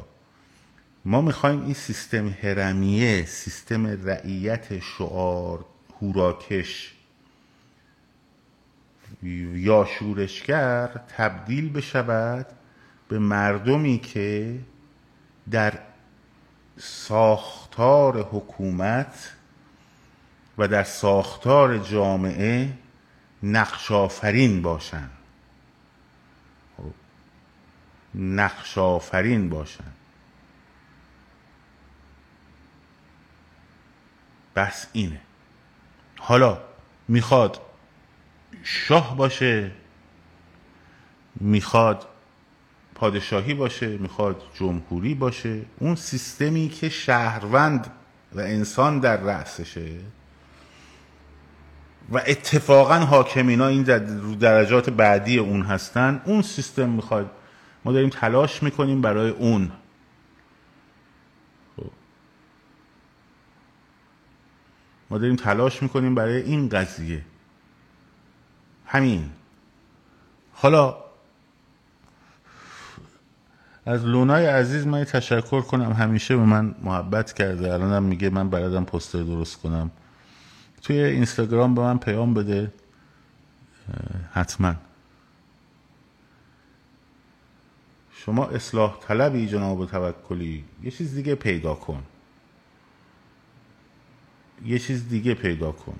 [1.05, 5.65] ما می‌خوایم این سیستم هرمیه سیستم رعیت شعار
[6.01, 6.93] هوراکش
[9.53, 10.87] یا شورشگر
[11.17, 12.45] تبدیل بشود
[13.07, 14.59] به مردمی که
[15.51, 15.73] در
[16.77, 19.31] ساختار حکومت
[20.57, 22.69] و در ساختار جامعه
[23.43, 25.11] نقش آفرین باشند
[26.77, 26.93] خب.
[28.15, 29.95] نقش آفرین باشند
[34.55, 35.21] بس اینه.
[36.19, 36.57] حالا
[37.07, 37.61] می‌خواد
[38.63, 39.71] شاه باشه
[41.35, 42.07] می‌خواد
[42.95, 47.91] پادشاهی باشه می‌خواد جمهوری باشه اون سیستمی که شهروند
[48.33, 49.99] و انسان در رأسشه
[52.11, 53.83] و اتفاقا حاکمینا این
[54.39, 57.31] درجات بعدی اون هستن اون سیستم می‌خواد
[57.85, 59.71] ما داریم تلاش می‌کنیم برای اون
[65.13, 67.21] ما داریم تلاش می‌کنیم برای این قضیه.
[68.85, 69.29] همین.
[70.53, 70.97] حالا
[73.85, 75.91] از لونای عزیز من تشکر کنم.
[75.91, 77.73] همیشه به من محبت کرده.
[77.73, 79.91] الانم میگه من بلدم پستر درست کنم.
[80.81, 82.73] توی اینستاگرام به من پیام بده.
[84.31, 84.75] حتما.
[88.11, 90.63] شما اصلاح طلبی جناب توکلی.
[90.83, 92.03] یه چیز دیگه پیدا کن.
[94.65, 95.95] یه چیز دیگه پیدا کن.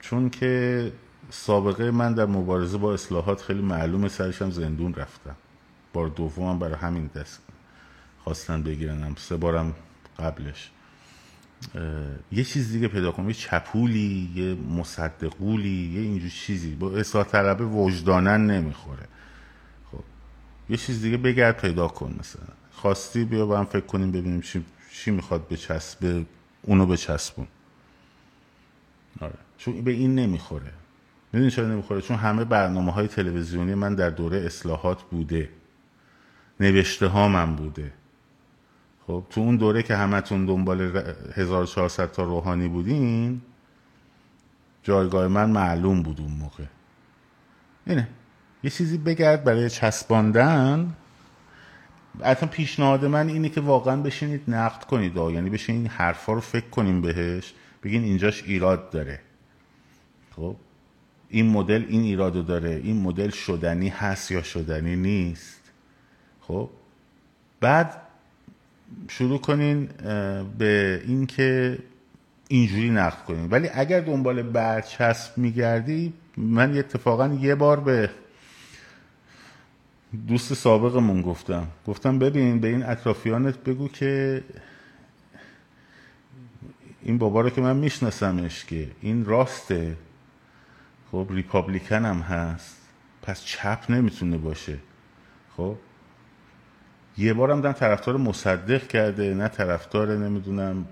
[0.00, 0.92] چون که
[1.30, 5.36] سابقه من در مبارزه با اصلاحات خیلی معلومه سرشم زندون رفتم.
[5.92, 7.40] بار دومم برای همین دست
[8.24, 9.74] خواستن بگیرنم سه بارم
[10.18, 10.70] قبلش.
[12.32, 13.28] یه چیز دیگه پیدا کنم.
[13.28, 16.74] یه چپولی یه مصدقولی یه اینجور چیزی.
[16.74, 19.08] با اصلاح طلبه وجدانن نمی‌خوره.
[19.92, 20.04] خب
[20.68, 22.54] یه چیز دیگه بگرد پیدا کن مثلا.
[22.72, 26.24] خواستی بیا با هم فکر کنیم ببینیم چی, چی می‌خواد بچسب
[26.62, 27.46] اونو بچسبون.
[29.20, 29.34] آره.
[29.58, 30.72] چون به این نمی‌خوره.
[31.32, 35.48] می‌دونی چرا نمی‌خوره؟ چون همه برنامه های تلویزیونی من در دوره اصلاحات بوده.
[36.60, 37.92] نوشته ها من بوده.
[39.06, 41.02] خب تو اون دوره که همتون دنبال
[41.34, 43.40] 1400 تا روحانی بودین
[44.82, 46.64] جایگاه من معلوم بود اون موقع.
[47.86, 48.08] اینه
[48.64, 50.94] یه چیزی بگرد برای چسباندن.
[52.24, 55.16] حتی پیشنهاد من اینه که واقعا بشینید نقد کنید.
[55.16, 57.54] یعنی بشینید حرفا رو فکر کنیم بهش.
[57.86, 59.20] بگین اینجاش ایراد داره.
[60.36, 60.56] خب؟
[61.28, 62.80] این مدل این ایرادو داره.
[62.84, 65.60] این مدل شدنی هست یا شدنی نیست.
[66.40, 66.70] خب؟
[67.60, 68.02] بعد
[69.08, 69.86] شروع کنین
[70.58, 71.78] به اینکه
[72.48, 73.50] اینجوری نقد کنین.
[73.50, 78.10] ولی اگر دنبال برچسب میگردی من اتفاقا یه بار به
[80.28, 81.66] دوست سابقمون گفتم.
[81.86, 84.42] گفتم ببین به این اطرافیانت بگو که
[87.06, 89.96] این بابا رو که من میشناسمش که این راسته.
[91.12, 92.76] خب ریپابلیکن هم هست.
[93.22, 94.78] پس چپ نمی‌تونه باشه.
[95.56, 95.76] خب؟
[97.18, 100.86] یه بارم دم طرفدار مصدق کرده نه طرفدار نمی‌دونم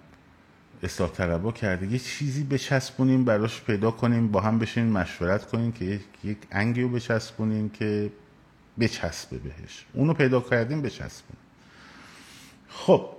[0.82, 1.86] اصلاح طلبا کرده.
[1.86, 6.88] یه چیزی بچسبونیم براش پیدا کنیم با هم بشین مشورت کنیم که یک انگی رو
[6.88, 8.12] بچسبونیم که
[8.80, 9.84] بچسبه بهش.
[9.92, 11.42] اونو پیدا کردیم بچسبونیم.
[12.68, 13.13] خب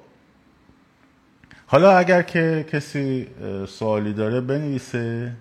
[1.67, 3.27] حالا اگر که کسی
[3.67, 5.35] سوالی داره بنویسه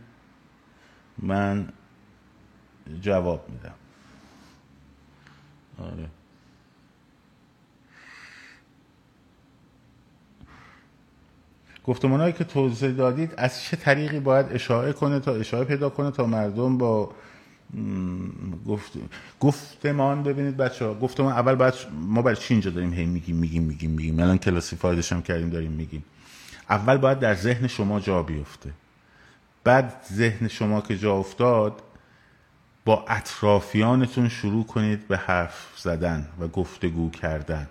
[1.19, 1.69] من
[3.01, 3.75] جواب میدم.
[5.79, 6.09] آره.
[12.33, 16.79] که توضیح دادید از چه طریقی باید اشاعه کنه تا اشاعه پیدا کنه تا مردم
[16.79, 17.11] با
[18.67, 18.93] گفت
[19.41, 23.63] گفتمان ببینید بچه ها گفتمان اول باید ما برای چی اینجا داریم هی میگیم میگیم
[23.63, 26.05] میگیم میگیم؟ الان کلاسیفایدش هم کردیم داریم میگیم.
[26.71, 28.71] اول باید در ذهن شما جا بیفته.
[29.65, 31.83] بعد ذهن شما که جا افتاد
[32.85, 37.69] با اطرافیانتون شروع کنید به حرف زدن و گفتگو کردن.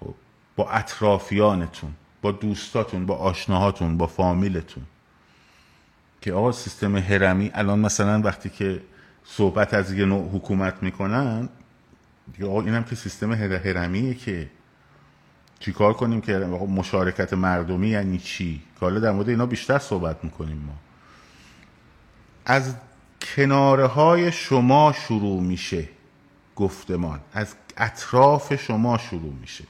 [0.00, 0.14] خب
[0.56, 1.92] با اطرافیانتون
[2.22, 4.84] با دوستاتون با آشناهاتون با فامیلتون.
[6.20, 8.82] که آقا سیستم هرمی الان مثلا وقتی که
[9.24, 11.48] صحبت از یه نوع حکومت می‌کنن
[12.32, 14.50] دیگه آقا اینم که سیستم هرمیه که
[15.60, 16.38] چیکار کنیم که
[16.68, 20.74] مشارکت مردمی یعنی چی؟ حالا در مورد اینا بیشتر صحبت می‌کنیم ما.
[22.46, 22.74] از
[23.36, 25.88] کناره های شما شروع میشه
[26.56, 27.20] گفتمان.
[27.32, 29.64] از اطراف شما شروع میشه.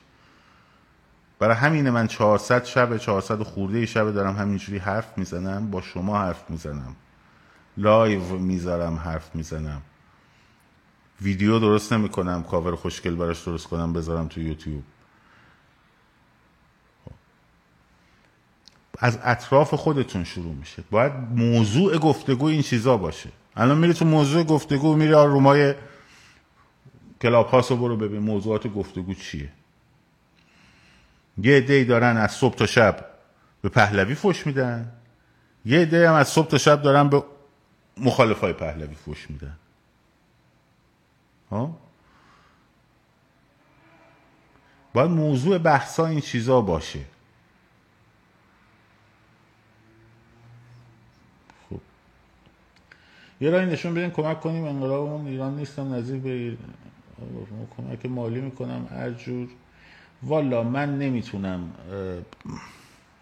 [1.38, 6.50] برای همین من 400 شب 400 خورده شب دارم همینجوری حرف می‌زنم با شما حرف
[6.50, 6.96] می‌زنم.
[7.76, 9.82] لایو می‌ذارم حرف می‌زنم.
[11.22, 14.82] ویدیو درست نمی‌کنم کاور خوشگل براش درست کنم بذارم تو یوتیوب.
[19.00, 20.84] از اطراف خودتون شروع میشه.
[20.90, 23.30] باید موضوع گفتگو این چیزا باشه.
[23.56, 25.74] الان میری تو موضوع گفتگو میری رومای
[27.22, 29.48] کلاب هاست رو برو ببین موضوعات گفتگو چیه.
[31.38, 33.06] یه عده دارن از صبح تا شب
[33.62, 34.92] به پهلوی فش میدن.
[35.64, 37.22] یه عده هم از صبح تا شب دارن به
[37.96, 39.56] مخالفای پهلوی فش میدن.
[41.50, 41.76] ها
[44.92, 47.00] باید موضوع بحثا این چیزا باشه
[51.70, 51.80] خب
[53.40, 54.64] یه رای نشون بدین کمک کنیم.
[54.64, 56.56] انقلابمون ایران نیستم نزدیک به
[57.76, 59.48] کمک مالی می‌کنم هر جور.
[60.22, 61.72] والا من نمی‌تونم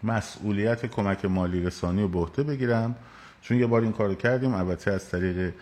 [0.03, 2.95] مسئولیت کمک مالی رسانی رو به عهده بگیرم
[3.41, 4.53] چون یه بار این کارو کردیم.
[4.53, 5.53] البته از طریق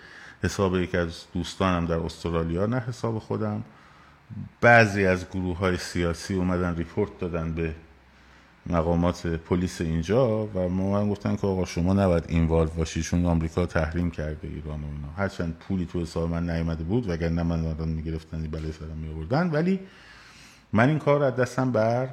[0.44, 3.64] حساب یکی از دوستانم در استرالیا نه حساب خودم.
[4.62, 7.76] بعضی از گروه های سیاسی اومدن ریپورت دادن به
[8.70, 14.12] مقامات پلیس اینجا و ما گفتن که آقا شما نباید اینوالو باشی چون آمریکا تحریم
[14.12, 15.08] کرده ایران و اینا.
[15.18, 19.50] هرچند پولی تو حساب من نیومده بود وگرنه من آدم می‌گرفتن بله سرم میآوردن.
[19.50, 19.80] ولی
[20.74, 22.10] من این کار از دستم بر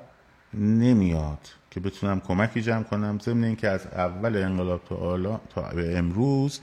[0.55, 3.18] نمیاد که بتونم کمکی جمع کنم.
[3.18, 6.61] ضمن اینکه از اول انقلاب تا, تا به امروز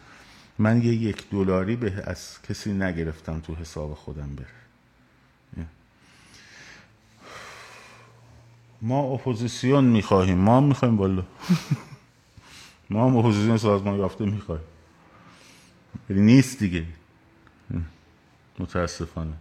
[0.59, 4.60] من یه یک دلاری به از کسی نگرفتم تو حساب خودم بره.
[8.81, 10.37] ما اپوزیسیون می‌خواهیم.
[10.37, 11.23] ما می‌خوایم بالا.
[12.89, 14.65] ما هم اپوزیسیون سازمان یافته می‌خواهیم.
[16.09, 16.85] یعنی نیست دیگه.
[18.59, 19.33] متاسفانه.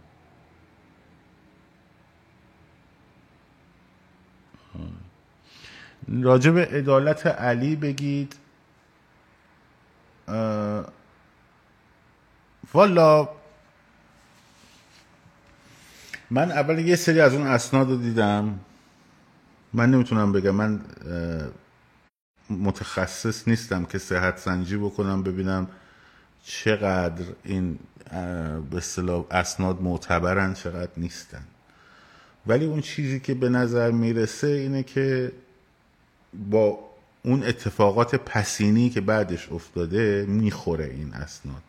[6.21, 8.35] راجب عدالت علی بگید.
[12.73, 13.29] والا.
[16.29, 18.59] من اول یه سری از اون اسناد رو دیدم.
[19.73, 20.51] من نمی‌تونم بگم.
[20.51, 20.81] من
[22.49, 25.67] متخصص نیستم که صحت سنجی بکنم ببینم
[26.43, 27.79] چقدر این
[28.71, 31.43] به اصطلاح اسناد معتبرن چقدر نیستن.
[32.47, 35.31] ولی اون چیزی که به نظر می‌رسه اینه که
[36.49, 36.79] با
[37.23, 41.61] اون اتفاقات پسینی که بعدش افتاده می‌خوره این اسناد.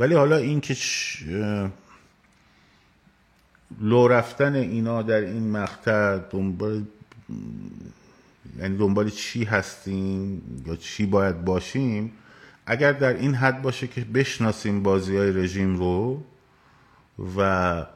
[0.00, 0.76] ولی حالا این که
[3.80, 6.82] لو رفتن اینا در این مقطع دنبال
[8.58, 12.12] یعنی دنبال چی هستیم یا چی باید باشیم
[12.66, 16.22] اگر در این حد باشه که بشناسیم بازی های رژیم رو
[17.36, 17.86] و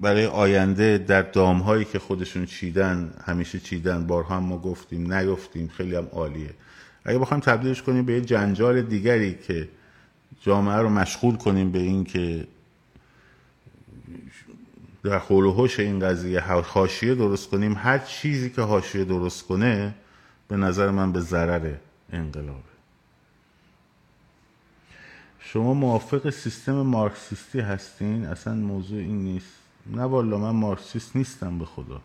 [0.00, 5.68] برای آینده در دام هایی که خودشون چیدن همیشه چیدن بارها هم ما گفتیم نیفتیم
[5.68, 6.50] خیلی هم عالیه.
[7.04, 9.68] اگه بخوایم تبدیلش کنیم به یه جنجال دیگری که
[10.40, 12.46] جامعه رو مشغول کنیم به این که
[15.04, 19.94] در حول و این قضیه حاشیه درست کنیم هر چیزی که حاشیه درست کنه
[20.48, 21.74] به نظر من به ضرر
[22.12, 22.74] انقلابه
[25.38, 29.52] شما موافق سیستم مارکسیستی هستین؟ اصلا موضوع این نیست.
[29.86, 32.00] نه والا من مارکسیست نیستم به خدا.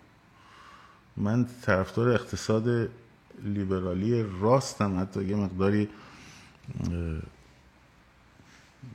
[1.17, 2.89] من طرفدار اقتصاد
[3.43, 5.89] لیبرالی راستم حتی یه مقداری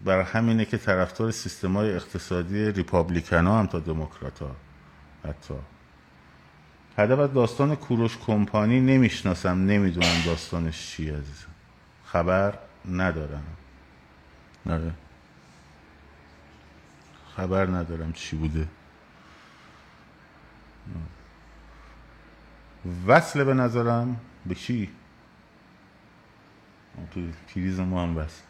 [0.05, 4.57] برای همینه که طرفدار سیستم های اقتصادی ریپابلیکن هم تا دموکرات ها
[5.25, 5.55] حتی.
[6.99, 11.55] هدف از داستان کوروش کمپانی نمی‌شناسم نمی‌دونم داستانش چی عزیزم.
[12.05, 12.59] خبر
[12.91, 13.45] ندارم.
[14.67, 14.93] نره
[17.37, 18.69] خبر ندارم چی بوده.
[23.07, 24.91] وصله به نظرم به چی
[27.55, 28.43] پریز ما هم وصل.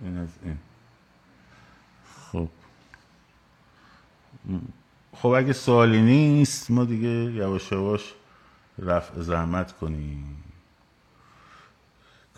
[0.00, 0.58] این از این.
[2.32, 2.48] خب.
[5.12, 8.14] خب اگه سوالی نیست ما دیگه یواش یواش
[8.78, 10.42] رفع زحمت کنیم.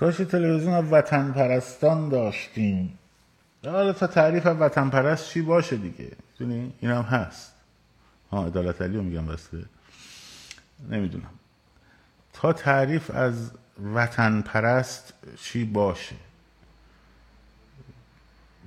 [0.01, 2.99] کاش تلویزیون وطن پرستان داشتیم.
[3.65, 7.55] حالا تا تعریف وطن پرست چی باشه دیگه؟ دونی این هم هست.
[8.31, 9.65] ها عدالت علی میگم بسته.
[10.91, 11.31] نمی‌دونم.
[12.33, 13.51] تا تعریف از
[13.95, 16.17] وطن پرست چی باشه؟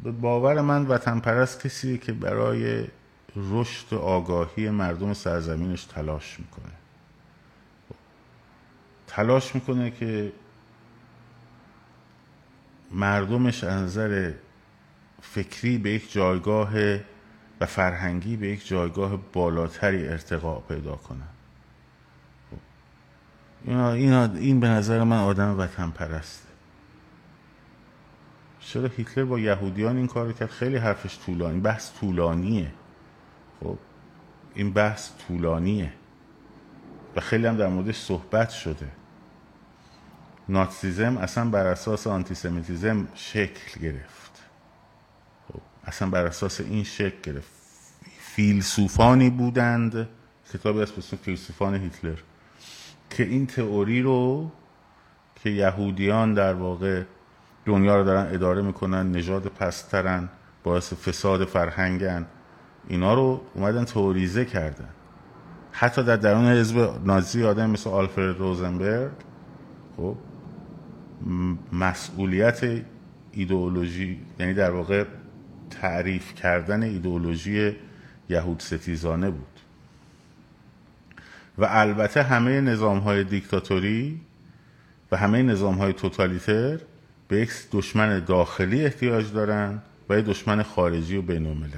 [0.04, 2.88] به باور من وطن پرست کسیه که برای
[3.36, 6.74] رشد آگاهی مردم سرزمینش تلاش می‌کنه.
[9.08, 10.32] تلاش می‌کنه که
[12.92, 14.32] مردمش از نظر
[15.22, 16.72] فکری به یک جایگاه
[17.62, 21.28] و فرهنگی به یک جایگاه بالاتری ارتقا پیدا کنن
[23.66, 26.51] اینا, اینا این به نظر من آدم وطن پرسته
[28.62, 31.60] چرا هیتلر با یهودیان این کار کرد؟ خیلی حرفش طولانی.
[31.60, 32.72] بحث طولانیه.
[33.60, 33.78] خب
[34.54, 35.94] این بحث طولانیه.
[37.16, 38.88] و خیلی هم در موردش صحبت شده.
[40.50, 44.44] ناتسیزم اصلا بر اساس آنتیسمیتیزم شکل گرفت.
[45.48, 47.52] خب اصلا بر اساس این شکل گرفت.
[48.20, 50.10] فیلسوفانی بودند.
[50.54, 52.18] کتابی از اسم فیلسوفان هیتلر.
[53.10, 54.52] که این تئوری رو
[55.44, 57.04] که یهودیان در واقع
[57.66, 60.30] دنیا رو دارن اداره می‌کنن نژاد پسترن
[60.64, 62.26] باعث فساد فرهنگن.
[62.88, 64.90] اینا رو اومدن تئوریزه کردن.
[65.72, 69.12] حتی در درون حزب نازی آدم مثل آلفرد روزنبرگ
[69.98, 70.16] خب
[71.72, 72.62] مسئولیت
[73.32, 75.04] ایدئولوژی یعنی در واقع
[75.70, 77.76] تعریف کردن ایدئولوژی
[78.30, 79.60] یهود ستیزانه بود.
[81.58, 84.22] و البته همه نظام های دیکتاتوری
[85.12, 86.80] و همه نظام های توتالیتر
[87.32, 91.72] به یک دشمن داخلی احتیاج دارن و یک دشمن خارجی و بین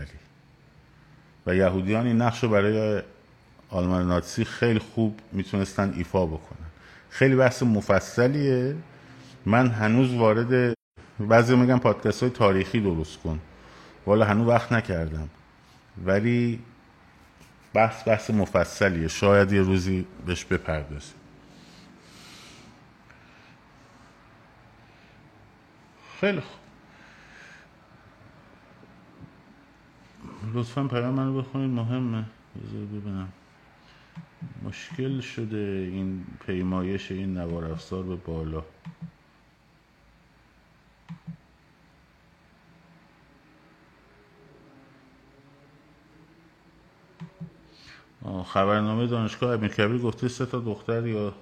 [1.45, 3.01] و یهودیان این نقش رو برای
[3.70, 6.68] آلمان ناتسی خیلی خوب می‌تونستن ایفا بکنن.
[7.10, 8.76] خیلی بحث مفصلیه.
[9.45, 10.78] من هنوز وارد
[11.20, 13.39] بعضی میگن پادکست های تاریخی درست کن.
[14.06, 15.30] والا هنوز وقت نکردم.
[16.06, 16.60] ولی
[17.74, 19.08] بحث بحث مفصلیه.
[19.08, 21.22] شاید یه روزی بهش بپردازیم.
[26.24, 26.59] خیلی خوب.
[30.55, 32.26] لطفا پیام منو بخونید مهمه.
[32.55, 33.34] بذار ببینم.
[34.63, 38.63] مشکل شده این پیمایش این نوار افزار به بالا.
[48.43, 51.34] خبرنامه دانشگاه امیرکبیر گفته سه تا دختر یا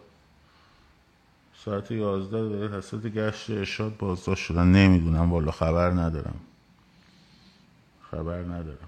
[1.66, 4.68] ساعت یازده داره تصدیق گشت ارشاد بازداشت شدن.
[4.68, 6.39] نمی‌دونم والا خبر ندارم.
[8.12, 8.88] خبر ندارم.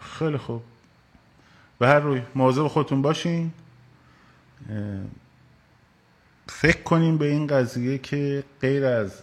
[0.00, 0.62] خیلی خوب.
[1.78, 3.52] به هر روی مواظب خودتون باشین.
[6.48, 9.22] فکر کنیم به این قضیه که غیر از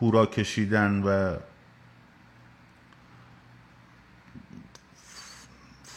[0.00, 1.36] هورا کشیدن و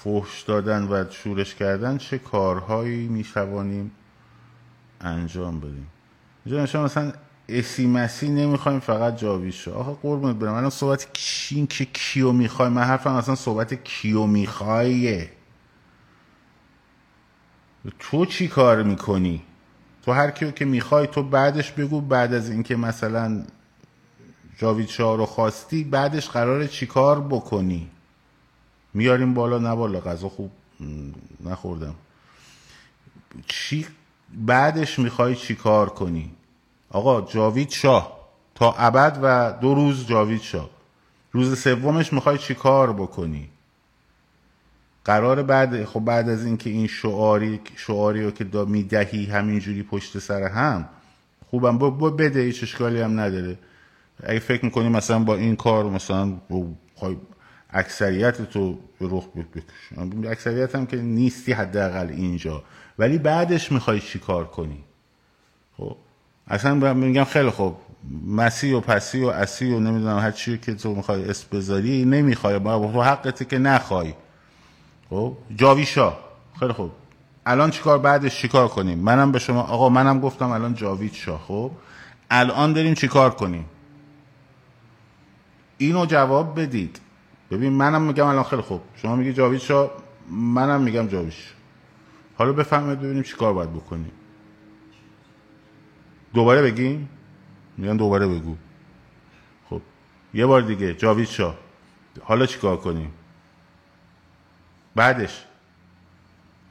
[0.03, 3.91] فحش دادن و شورش کردن چه کارهایی می‌توانیم
[5.01, 5.87] انجام بدیم؟
[6.45, 7.13] اینجا شما مثلا
[7.49, 10.53] اسی مسی نمی‌خوایم فقط جاوید شو آخه قربونت برم.
[10.53, 12.69] من صحبت کین که کیو می‌خوای.
[12.69, 15.29] من حرفم اصلا صحبت کیو میخوایه.
[17.99, 19.43] تو چی کار می‌کنی؟
[20.05, 22.01] تو هر کیو که می‌خوای تو بعدش بگو.
[22.01, 23.43] بعد از اینکه مثلا
[24.57, 27.89] جاوید شاه رو خواستی بعدش قراره چیکار بکنی؟
[28.93, 30.51] میاریم بالا نه بالا غذا خوب
[31.45, 31.95] نخوردم.
[33.47, 33.87] چی؟
[34.33, 36.31] بعدش می‌خوای چیکار کنی؟
[36.89, 38.21] آقا جاوید شاه.
[38.55, 40.69] تا ابد و دو روز جاوید شاه.
[41.31, 43.49] روز سومش می‌خوای چیکار بکنی؟
[45.05, 50.19] قرار بعد خب بعد از اینکه این شعاری شعاری رو که دا می‌دهی همینجوری پشت
[50.19, 50.89] سر هم
[51.49, 53.57] خوبم با بده هیچ اشکالی هم نداره.
[54.23, 56.25] اگه فکر می‌کنی مثلا با این کار مثلا
[57.73, 62.63] اکثریت تو به رخ بکش اکثریت هم که نیستی حداقل اینجا.
[62.99, 64.83] ولی بعدش می‌خوای چی کار کنی؟
[65.77, 65.95] خب
[66.47, 67.77] اصلا میگم خیلی خوب.
[68.25, 72.59] مسی و پسی و اسی و نمی‌دونم هر چی که تو می‌خوای اسم بذاری نمی‌خوای.
[72.59, 74.13] با حقته که نخوای.
[75.09, 76.13] خب جاویشا
[76.59, 76.91] خیلی خوب.
[77.45, 81.71] الان چیکار بعدش چیکار کنیم؟ منم به شما آقا منم گفتم الان جاوید شاه خب
[82.29, 83.65] الان داریم چیکار کنیم؟
[85.77, 86.99] اینو جواب بدید.
[87.51, 88.81] ببین منم میگم الان خیلی خوب.
[88.95, 89.91] شما میگی جاوید شاه
[90.29, 91.33] منم میگم جاوید
[92.37, 94.11] حالا بفهمید ببینیم چی کار باید بکنیم.
[96.33, 97.09] دوباره بگیم؟
[97.77, 98.55] میگن دوباره بگو.
[99.69, 99.81] خب
[100.33, 101.55] یه بار دیگه جاوید شاه.
[102.21, 103.13] حالا چی کار کنیم؟
[104.95, 105.45] بعدش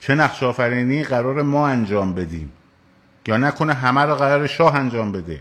[0.01, 2.53] چه نقش آفرینی قرار ما انجام بدیم؟
[3.27, 5.41] یا نکنه همه رو قرار شاه انجام بده؟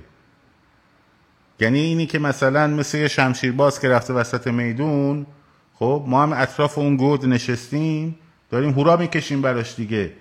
[1.59, 5.25] یعنی اینی که مثلا مثل یه شمشیر باز که رفته وسط میدون
[5.73, 8.15] خب ما هم اطراف اون گود نشستیم
[8.51, 10.13] داریم هورا می‌کشیم براش دیگه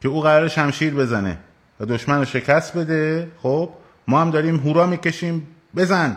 [0.00, 1.38] که او قرار شمشیر بزنه
[1.80, 3.70] و دشمن رو شکست بده خب
[4.08, 5.46] ما هم داریم هورا می‌کشیم
[5.76, 6.16] بزن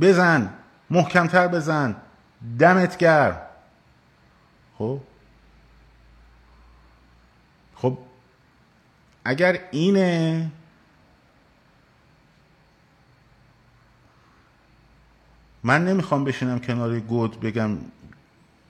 [0.00, 0.50] بزن
[0.90, 1.96] محکمتر بزن
[2.58, 3.40] دمت گرم.
[4.78, 5.00] خب؟
[7.74, 7.98] خب
[9.24, 10.50] اگر اینه
[15.64, 17.70] من نمی‌خوام بشینم کنار گود بگم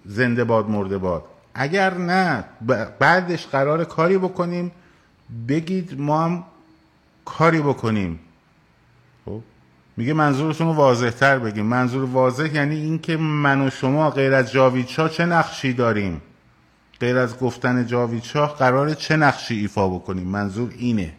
[0.05, 1.25] زنده باد مرده باد.
[1.55, 2.45] اگر نه
[2.99, 4.73] بعدش قرار کاری بکنیم.
[5.49, 6.45] بگید ما هم
[7.25, 8.21] کاری بکنیم.
[9.25, 9.41] خب؟
[9.97, 11.67] میگه منظورتون رو واضح تر بگیم.
[11.67, 16.23] منظور واضح یعنی اینکه من و شما غیر از جاوید شاه چه نقشی داریم؟
[17.01, 21.13] غیر از گفتن جاوید شاه قرار چه نقشی ایفا بکنیم؟ منظور اینه.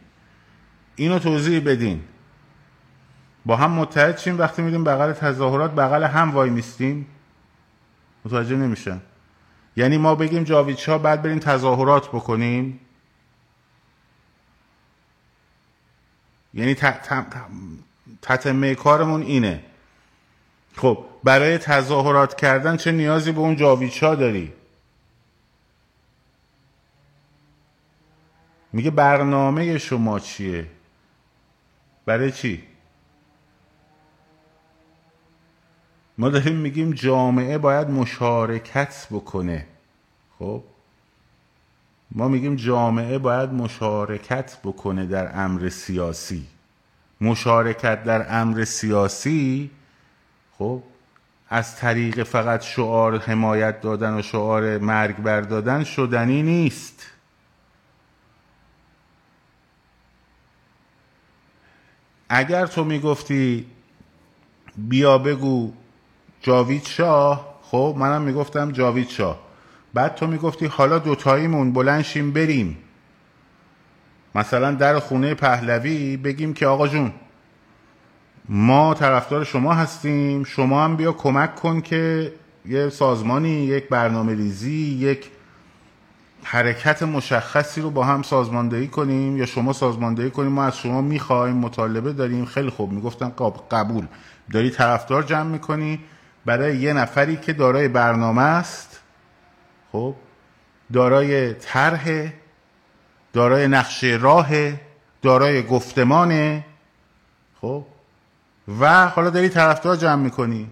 [0.96, 2.02] اینو توضیح بدین.
[3.46, 7.08] با هم متحد شیم وقتی میریم بغل تظاهرات بغل هم وای میستیم
[8.26, 9.02] متوجه نمیشن
[9.76, 12.80] یعنی ما بگیم جاوید شاه بعد بریم تظاهرات بکنیم؟
[16.54, 16.76] یعنی
[18.22, 19.64] تتمه کارمون اینه.
[20.76, 24.54] خب برای تظاهرات کردن چه نیازی به اون جاویدشاه داری؟
[28.74, 30.68] میگه برنامه شما چیه؟
[32.06, 32.73] برای چی؟
[36.18, 39.66] ما داریم میگیم جامعه باید مشارکت بکنه.
[40.40, 40.64] خب؟
[42.12, 46.48] ما میگیم جامعه باید مشارکت بکنه در امر سیاسی.
[47.22, 49.72] مشارکت در امر سیاسی
[50.58, 50.84] خب
[51.50, 57.08] از طریق فقط شعار حمایت دادن و شعار مرگ بردادن شدنی نیست.
[62.30, 63.66] اگر تو می‌گفتی
[64.78, 65.74] بیا بگو
[66.44, 67.60] جاوید شاه.
[67.62, 69.40] خب منم می‌گفتم جاوید شاه.
[69.94, 72.78] بعد تو می‌گفتی حالا دوتاییمون بلنشیم بریم.
[74.36, 77.12] مثلا در خونه پهلوی بگیم که آقا جون
[78.50, 80.44] ما طرفدار شما هستیم.
[80.44, 82.34] شما هم بیا کمک کن که
[82.66, 85.30] یه سازمانی یک برنامه ریزی یک
[86.44, 90.52] حرکت مشخصی رو با هم سازماندهی کنیم یا شما سازماندهی کنیم.
[90.52, 92.46] ما از شما می‌خوایم مطالبه داریم.
[92.46, 92.92] خیلی خوب.
[92.92, 93.32] می‌گفتن
[93.72, 94.06] قبول.
[94.52, 96.00] داری طرفدار جمع می‌کنی.
[96.46, 99.00] برای یه نفری که دارای برنامه است
[99.92, 100.16] خب
[100.94, 102.32] دارای طرح
[103.34, 104.50] دارای نقشه راه
[105.22, 106.66] دارای گفتمانه
[107.62, 107.86] خب
[108.80, 110.70] و حالا داری طرفدار جمع می‌کنی.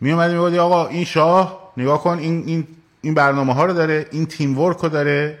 [0.00, 2.68] می اومدی می‌گفتی آقا این شاه نگاه کن این این
[3.00, 5.38] این برنامه ها رو داره این تیم ورک رو داره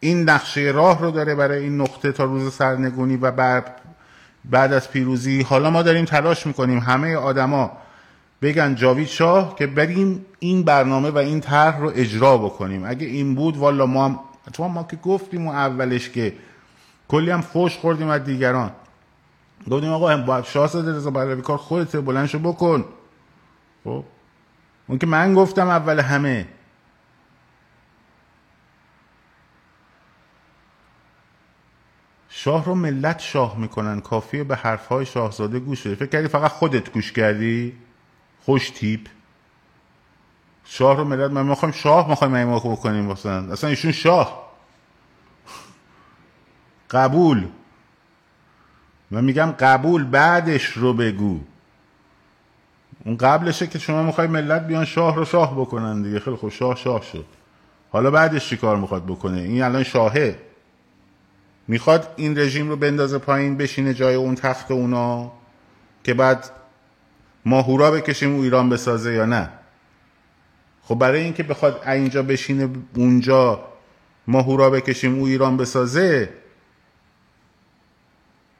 [0.00, 3.80] این نقشه راه رو داره برای این نقطه تا روز سرنگونی و بعد
[4.44, 5.42] بعد از پیروزی.
[5.42, 7.81] حالا ما داریم تلاش می‌کنیم همه آدما
[8.42, 12.84] بگن جاوید شاه که بریم این برنامه و این طرح رو اجرا بکنیم.
[12.84, 14.20] اگه این بود والا ما هم
[14.52, 16.36] تو ما که گفتیم و اولش که
[17.08, 18.72] کلی هم فوش خوردیم از دیگران.
[19.70, 22.84] گفتیم آقا با شاهزاده رضا پهلوی کار خودته بلندشو بکن.
[23.84, 24.04] خب؟
[24.86, 26.48] اون که من گفتم اول همه.
[32.28, 34.00] شاه رو ملت شاه می‌کنن.
[34.00, 35.94] کافیه به حرفهای شاهزاده گوش بده.
[35.94, 37.72] فکر کردی فقط خودت گوش کردی؟
[38.44, 39.00] خوش تیپ.
[40.64, 43.52] شاه رو ملت من می‌خوایم شاه می‌خوایم این بکنیم مثلا.
[43.52, 44.52] اصلا ایشون شاه.
[46.90, 47.46] قبول.
[49.10, 51.40] من میگم قبول بعدش رو بگو.
[53.04, 56.20] اون قبلشه که شما می‌خوای ملت بیان شاه رو شاه بکنن دیگه.
[56.20, 57.26] خیلی خوب شاه شاه شد.
[57.90, 60.38] حالا بعدش چی کار می‌خواد بکنه؟ این الان شاهه.
[61.68, 65.32] می‌خواد این رژیم رو بندازه پایین بشینه جای اون تخت اونا
[66.04, 66.50] که بعد
[67.44, 69.50] ماهورا بکشیم او ایران بسازه یا نه؟
[70.82, 73.64] خب برای اینکه بخواد اینجا بشینه اونجا
[74.26, 76.28] ماهورا بکشیم او ایران بسازه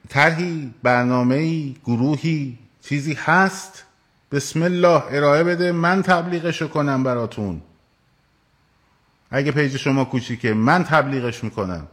[0.09, 3.83] طرحی برنامه گروهی چیزی هست؟
[4.31, 7.61] بسم الله ارائه بده من تبلیغشو کنم براتون.
[9.31, 11.87] اگه پیج شما کوچیکه من تبلیغش می‌کنم.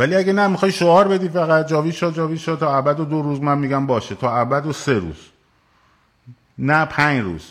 [0.00, 3.22] ولی اگه نه می‌خوای شعار بدی فقط جاوید شد جاوید شد تا ابد و دو
[3.22, 5.16] روز من میگم باشه تا ابد و سه روز.
[6.58, 7.50] نه پنج روز.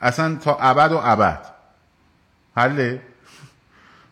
[0.00, 1.40] اصلا تا ابد و ابد.
[2.56, 3.02] حله؟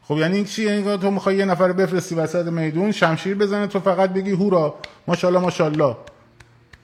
[0.02, 3.80] خب یعنی این چیه؟ یعنی تو می‌خوای یه نفر بفرستی وسط میدون شمشیر بزنه تو
[3.80, 5.96] فقط بگی هورا ماشاءالله ماشاءالله.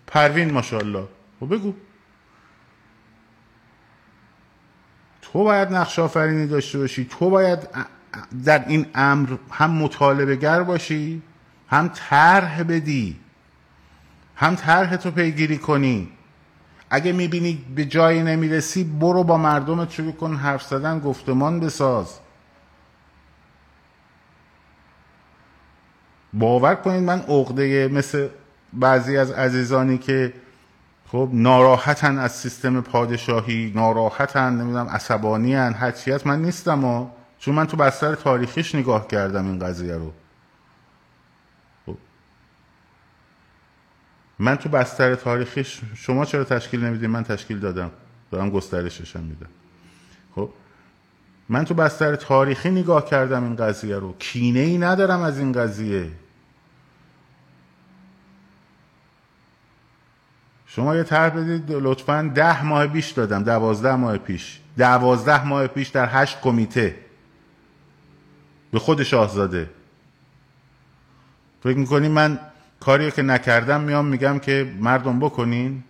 [0.07, 1.09] پروین ماشاءالله.
[1.41, 1.75] خب بگو.
[5.23, 7.69] تو باید نقش آفرینی داشته باشی تو باید
[8.45, 11.23] در این امر هم مطالبه گر باشی
[11.69, 13.17] هم طرح بدی
[14.37, 16.09] هم طرح تو پیگیری کنی.
[16.91, 22.19] اگه می‌بینی به جایی نمی‌رسی برو با مردمت شروع کن حرف زدن گفتمان بساز.
[26.33, 28.29] باور کنید من عقده مثل
[28.73, 30.33] بعضی از عزیزانی که
[31.09, 35.95] خب ناراحتن از سیستم پادشاهی ناراحتن نمی‌دونم عصبانی هن
[36.25, 37.09] من نیستم و
[37.41, 40.13] چون من تو بستر تاریخیش نگاه کردم این قضیه رو.
[41.87, 41.97] خب.
[44.39, 47.91] من تو بستر تاریخیش شما چرا تشکیل نمی‌دید من تشکیل دادم.
[48.31, 49.49] دارم گسترششم میدم.
[50.35, 50.51] خب.
[51.49, 54.15] من تو بستر تاریخی نگاه کردم این قضیه رو.
[54.19, 56.11] کینه ای ندارم از این قضیه.
[60.67, 63.43] شما یه طرح بدید لطفا ده ماه پیش دادم.
[63.43, 64.61] دوازده ماه پیش.
[64.79, 67.10] دوازده ماه پیش در هشت کمیته.
[68.71, 69.71] به خود شاهزاده.
[71.63, 72.39] فکر می‌کنی من
[72.81, 75.85] کاری که نکردم میام میگم که مردم بکنین؟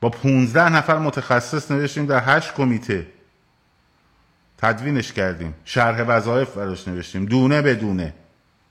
[0.00, 3.06] با پونزده نفر متخصص نوشتیم در هشت کمیته.
[4.58, 5.54] تدوینش کردیم.
[5.64, 7.26] شرح وظایف براش نوشتیم.
[7.26, 8.14] دونه به دونه.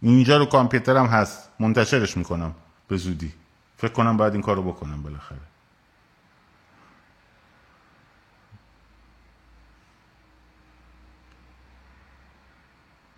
[0.01, 1.49] اینجا رو کامپیوترم هست.
[1.59, 2.55] منتشرش می‌کنم.
[2.87, 3.33] به زودی.
[3.77, 5.50] فکر کنم باید این کارو بکنم بالاخره.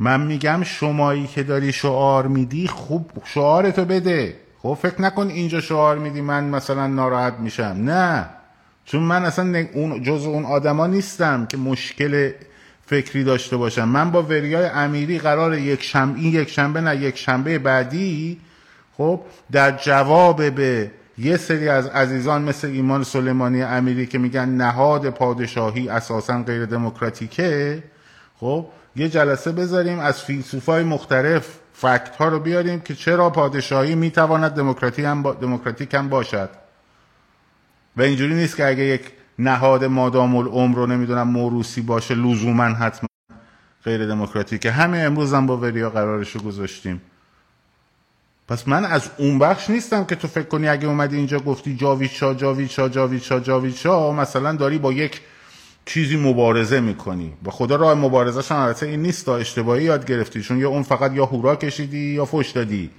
[0.03, 4.35] من میگم شمایی که داری شعار میدی خوب شعارتو بده.
[4.61, 7.63] خب فکر نکن اینجا شعار میدی من مثلا ناراحت میشم.
[7.63, 8.25] نه.
[8.85, 12.31] چون من اصلا اون جز اون آدما نیستم که مشکل
[12.85, 13.89] فکری داشته باشم.
[13.89, 18.39] من با وریای امیری قرار یک شنبه این یک شنبه نه یک شنبه بعدی
[18.97, 25.09] خب در جواب به یه سری از عزیزان مثل ایمان سلیمانی امیری که میگن نهاد
[25.09, 27.83] پادشاهی اساسا غیر دموکراتیکه
[28.39, 28.65] خب
[28.95, 35.05] یه جلسه بذاریم از فیلسوفای مختلف فکت ها رو بیاریم که چرا پادشاهی می‌تواند دموکراتیک
[35.05, 35.33] هم, با...
[35.33, 36.49] دموکراتیک هم باشد.
[37.97, 43.07] و اینجوری نیست که اگه یک نهاد مادام العمر رو نمی‌دونم موروسی باشه لزوما حتما
[43.83, 47.01] غیر دموکراتیکه همه امروز هم با وریا قرارش رو گذاشتیم.
[48.47, 52.09] پس من از اون بخش نیستم که تو فکر کنی اگه اومدی اینجا گفتی جاوید
[52.09, 52.35] شاه
[53.39, 55.21] جاوید شاه مثلا داری با یک
[55.85, 57.33] چیزی مبارزه می‌کنی.
[57.43, 60.41] با خدا راه مبارزه البته این نیست تا اشتباهی یاد گرفتی.
[60.41, 62.89] چون یا اون فقط یا هورا کشیدی یا فوش دادی.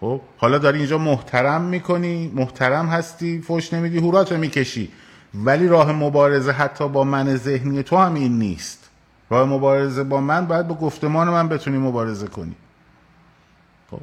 [0.00, 4.92] خب حالا داری اینجا محترم می‌کنی محترم هستی فوش نمیدی هورا تو می‌کشی.
[5.34, 8.90] ولی راه مبارزه حتی با من ذهنی تو هم این نیست.
[9.30, 12.54] راه مبارزه با من باید با گفتمان من بتونی مبارزه کنی.
[13.90, 14.00] خب.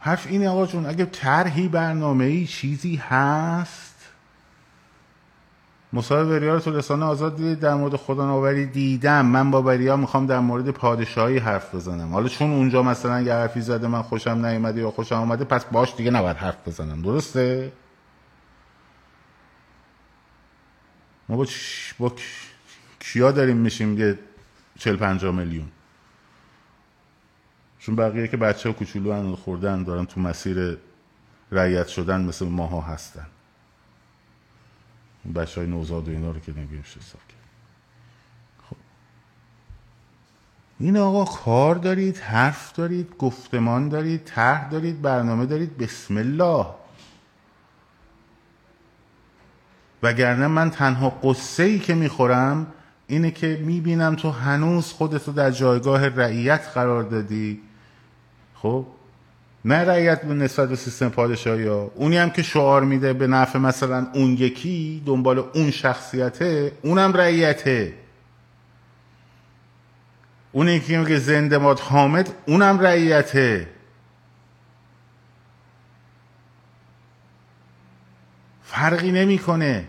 [0.00, 3.87] حرف اینه آقا جون اگه طرحی برنامه ای چیزی هست
[5.92, 9.26] مصاحبه وریا رو تو رسانه آزاد دیدید در مورد خدا نوبری دیدم.
[9.26, 12.12] من با وریا می‌خوام در مورد پادشاهی حرف بزنم.
[12.12, 15.94] حالا چون اونجا مثلا یه حرفی زده من خوشم نیومده یا خوشم اومده پس باش
[15.96, 17.02] دیگه نباید حرف بزنم.
[17.02, 17.72] درسته؟
[21.28, 21.46] ما با,
[21.98, 22.12] با
[23.00, 24.18] کیا داریم میشیم یه
[24.78, 25.68] چل پنجا میلیون؟
[27.78, 30.78] چون بقیه که بچه ها کوچولو خوردن دارن تو مسیر
[31.52, 33.26] رعیت شدن مثل ماها هستن.
[35.34, 37.48] بچه های نوزاد و اینا رو که نمیشه حساب کرد.
[38.70, 38.76] خب.
[40.80, 45.78] این آقا کار دارید حرف دارید گفتمان دارید طرح دارید برنامه دارید.
[45.78, 46.66] بسم الله.
[50.02, 52.66] وگرنه من تنها قصه ای که می‌خورم
[53.06, 57.60] اینه که می‌بینم تو هنوز خودتو در جایگاه رعیت قرار دادی.
[58.54, 58.86] خب؟
[59.68, 61.90] نه رعیت نسبت به سیستم پادشاهی ها.
[61.94, 67.94] اونی هم که شعار میده به نفع مثلا اون یکی دنبال اون شخصیته اونم رعیته.
[70.52, 73.68] اونی که میگه زنده ماد حامد اونم رعیته.
[78.64, 79.88] فرقی نمی‌کنه.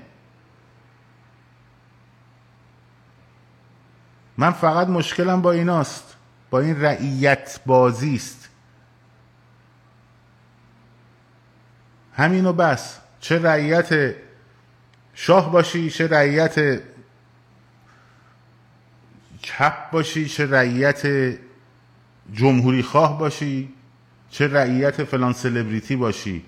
[4.37, 6.15] من فقط مشکلم با ایناست.
[6.49, 8.48] با این رعیت بازی است
[12.19, 12.97] همینو بس.
[13.19, 14.15] چه رعیت
[15.13, 16.81] شاه باشی چه رعیت
[19.41, 21.01] چپ باشی چه رعیت
[22.33, 23.73] جمهوری خواه باشی
[24.29, 26.45] چه رعیت فلان سلبریتی باشی.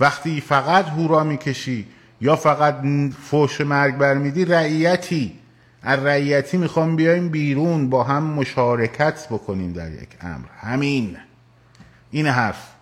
[0.00, 1.86] وقتی فقط هورا می‌کشی
[2.20, 2.76] یا فقط
[3.22, 5.38] فوش مرگ برمیدی رعیتی.
[5.82, 10.46] از رعیتی می‌خوام بیایم بیرون با هم مشارکت بکنیم در یک امر.
[10.60, 11.16] همین.
[12.10, 12.79] این حرف.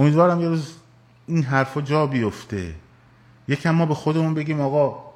[0.00, 0.72] امیدوارم یه روز
[1.26, 2.74] این حرفا جا بیفته.
[3.48, 5.12] یکم ما به خودمون بگیم آقا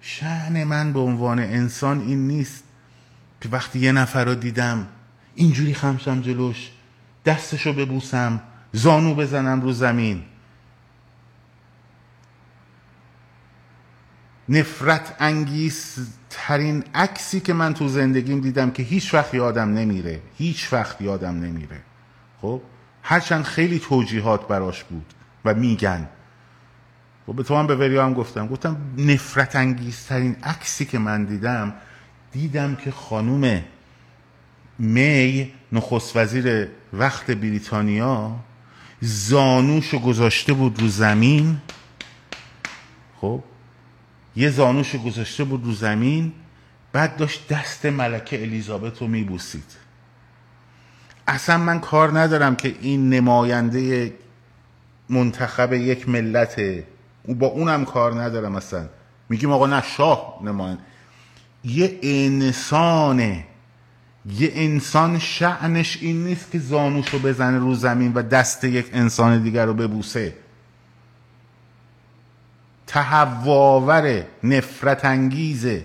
[0.00, 2.64] شعن من به عنوان انسان این نیست
[3.40, 4.86] که وقتی یه نفر رو دیدم
[5.34, 6.70] اینجوری خمشم جلوش
[7.24, 8.40] دستشو ببوسم
[8.72, 10.22] زانو بزنم رو زمین.
[14.48, 20.22] نفرت انگیز ترین عکسی که من تو زندگیم دیدم که هیچ وقت یادم نمیره.
[20.38, 21.80] هیچ وقت یادم نمیره.
[22.42, 22.62] خب؟
[23.08, 25.14] هرچند خیلی توجیهات براش بود
[25.44, 26.08] و میگن.
[27.28, 28.46] و به تو هم به وریا هم گفتم.
[28.46, 31.74] گفتم نفرت انگیزترین عکسی که من دیدم
[32.32, 33.62] دیدم که خانوم
[34.78, 38.36] می نخست وزیر وقت بریتانیا
[39.00, 41.56] زانوشو گذاشته بود رو زمین.
[43.20, 43.42] خب
[44.36, 46.32] یه زانوشو گذاشته بود رو زمین
[46.92, 49.85] بعد داشت دست ملکه الیزابت رو میبوسید.
[51.28, 54.12] اصلا من کار ندارم که این نماینده
[55.08, 56.86] منتخب یک ملته
[57.28, 58.88] با اونم کار ندارم اصلا.
[59.28, 60.82] میگیم آقا نه شاه نماینده.
[61.64, 63.44] یه انسانه
[64.26, 69.42] یه انسان شعنش این نیست که زانوش رو بزنه رو زمین و دست یک انسان
[69.42, 70.34] دیگر رو ببوسه.
[72.86, 75.84] تهواور نفرت انگیزه.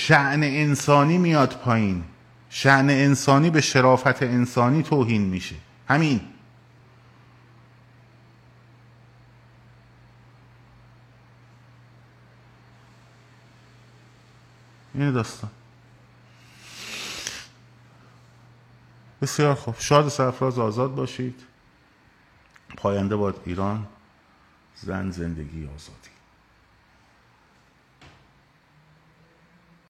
[0.00, 2.04] شعن انسانی میاد پایین.
[2.50, 5.54] شعن انسانی به شرافت انسانی توهین میشه.
[5.88, 6.20] همین.
[14.94, 15.50] این داستان.
[19.22, 19.74] بسیار خوب.
[19.78, 21.40] شاد سرفراز آزاد باشید.
[22.76, 23.86] پاینده باد ایران.
[24.74, 25.99] زن زندگی آزاد.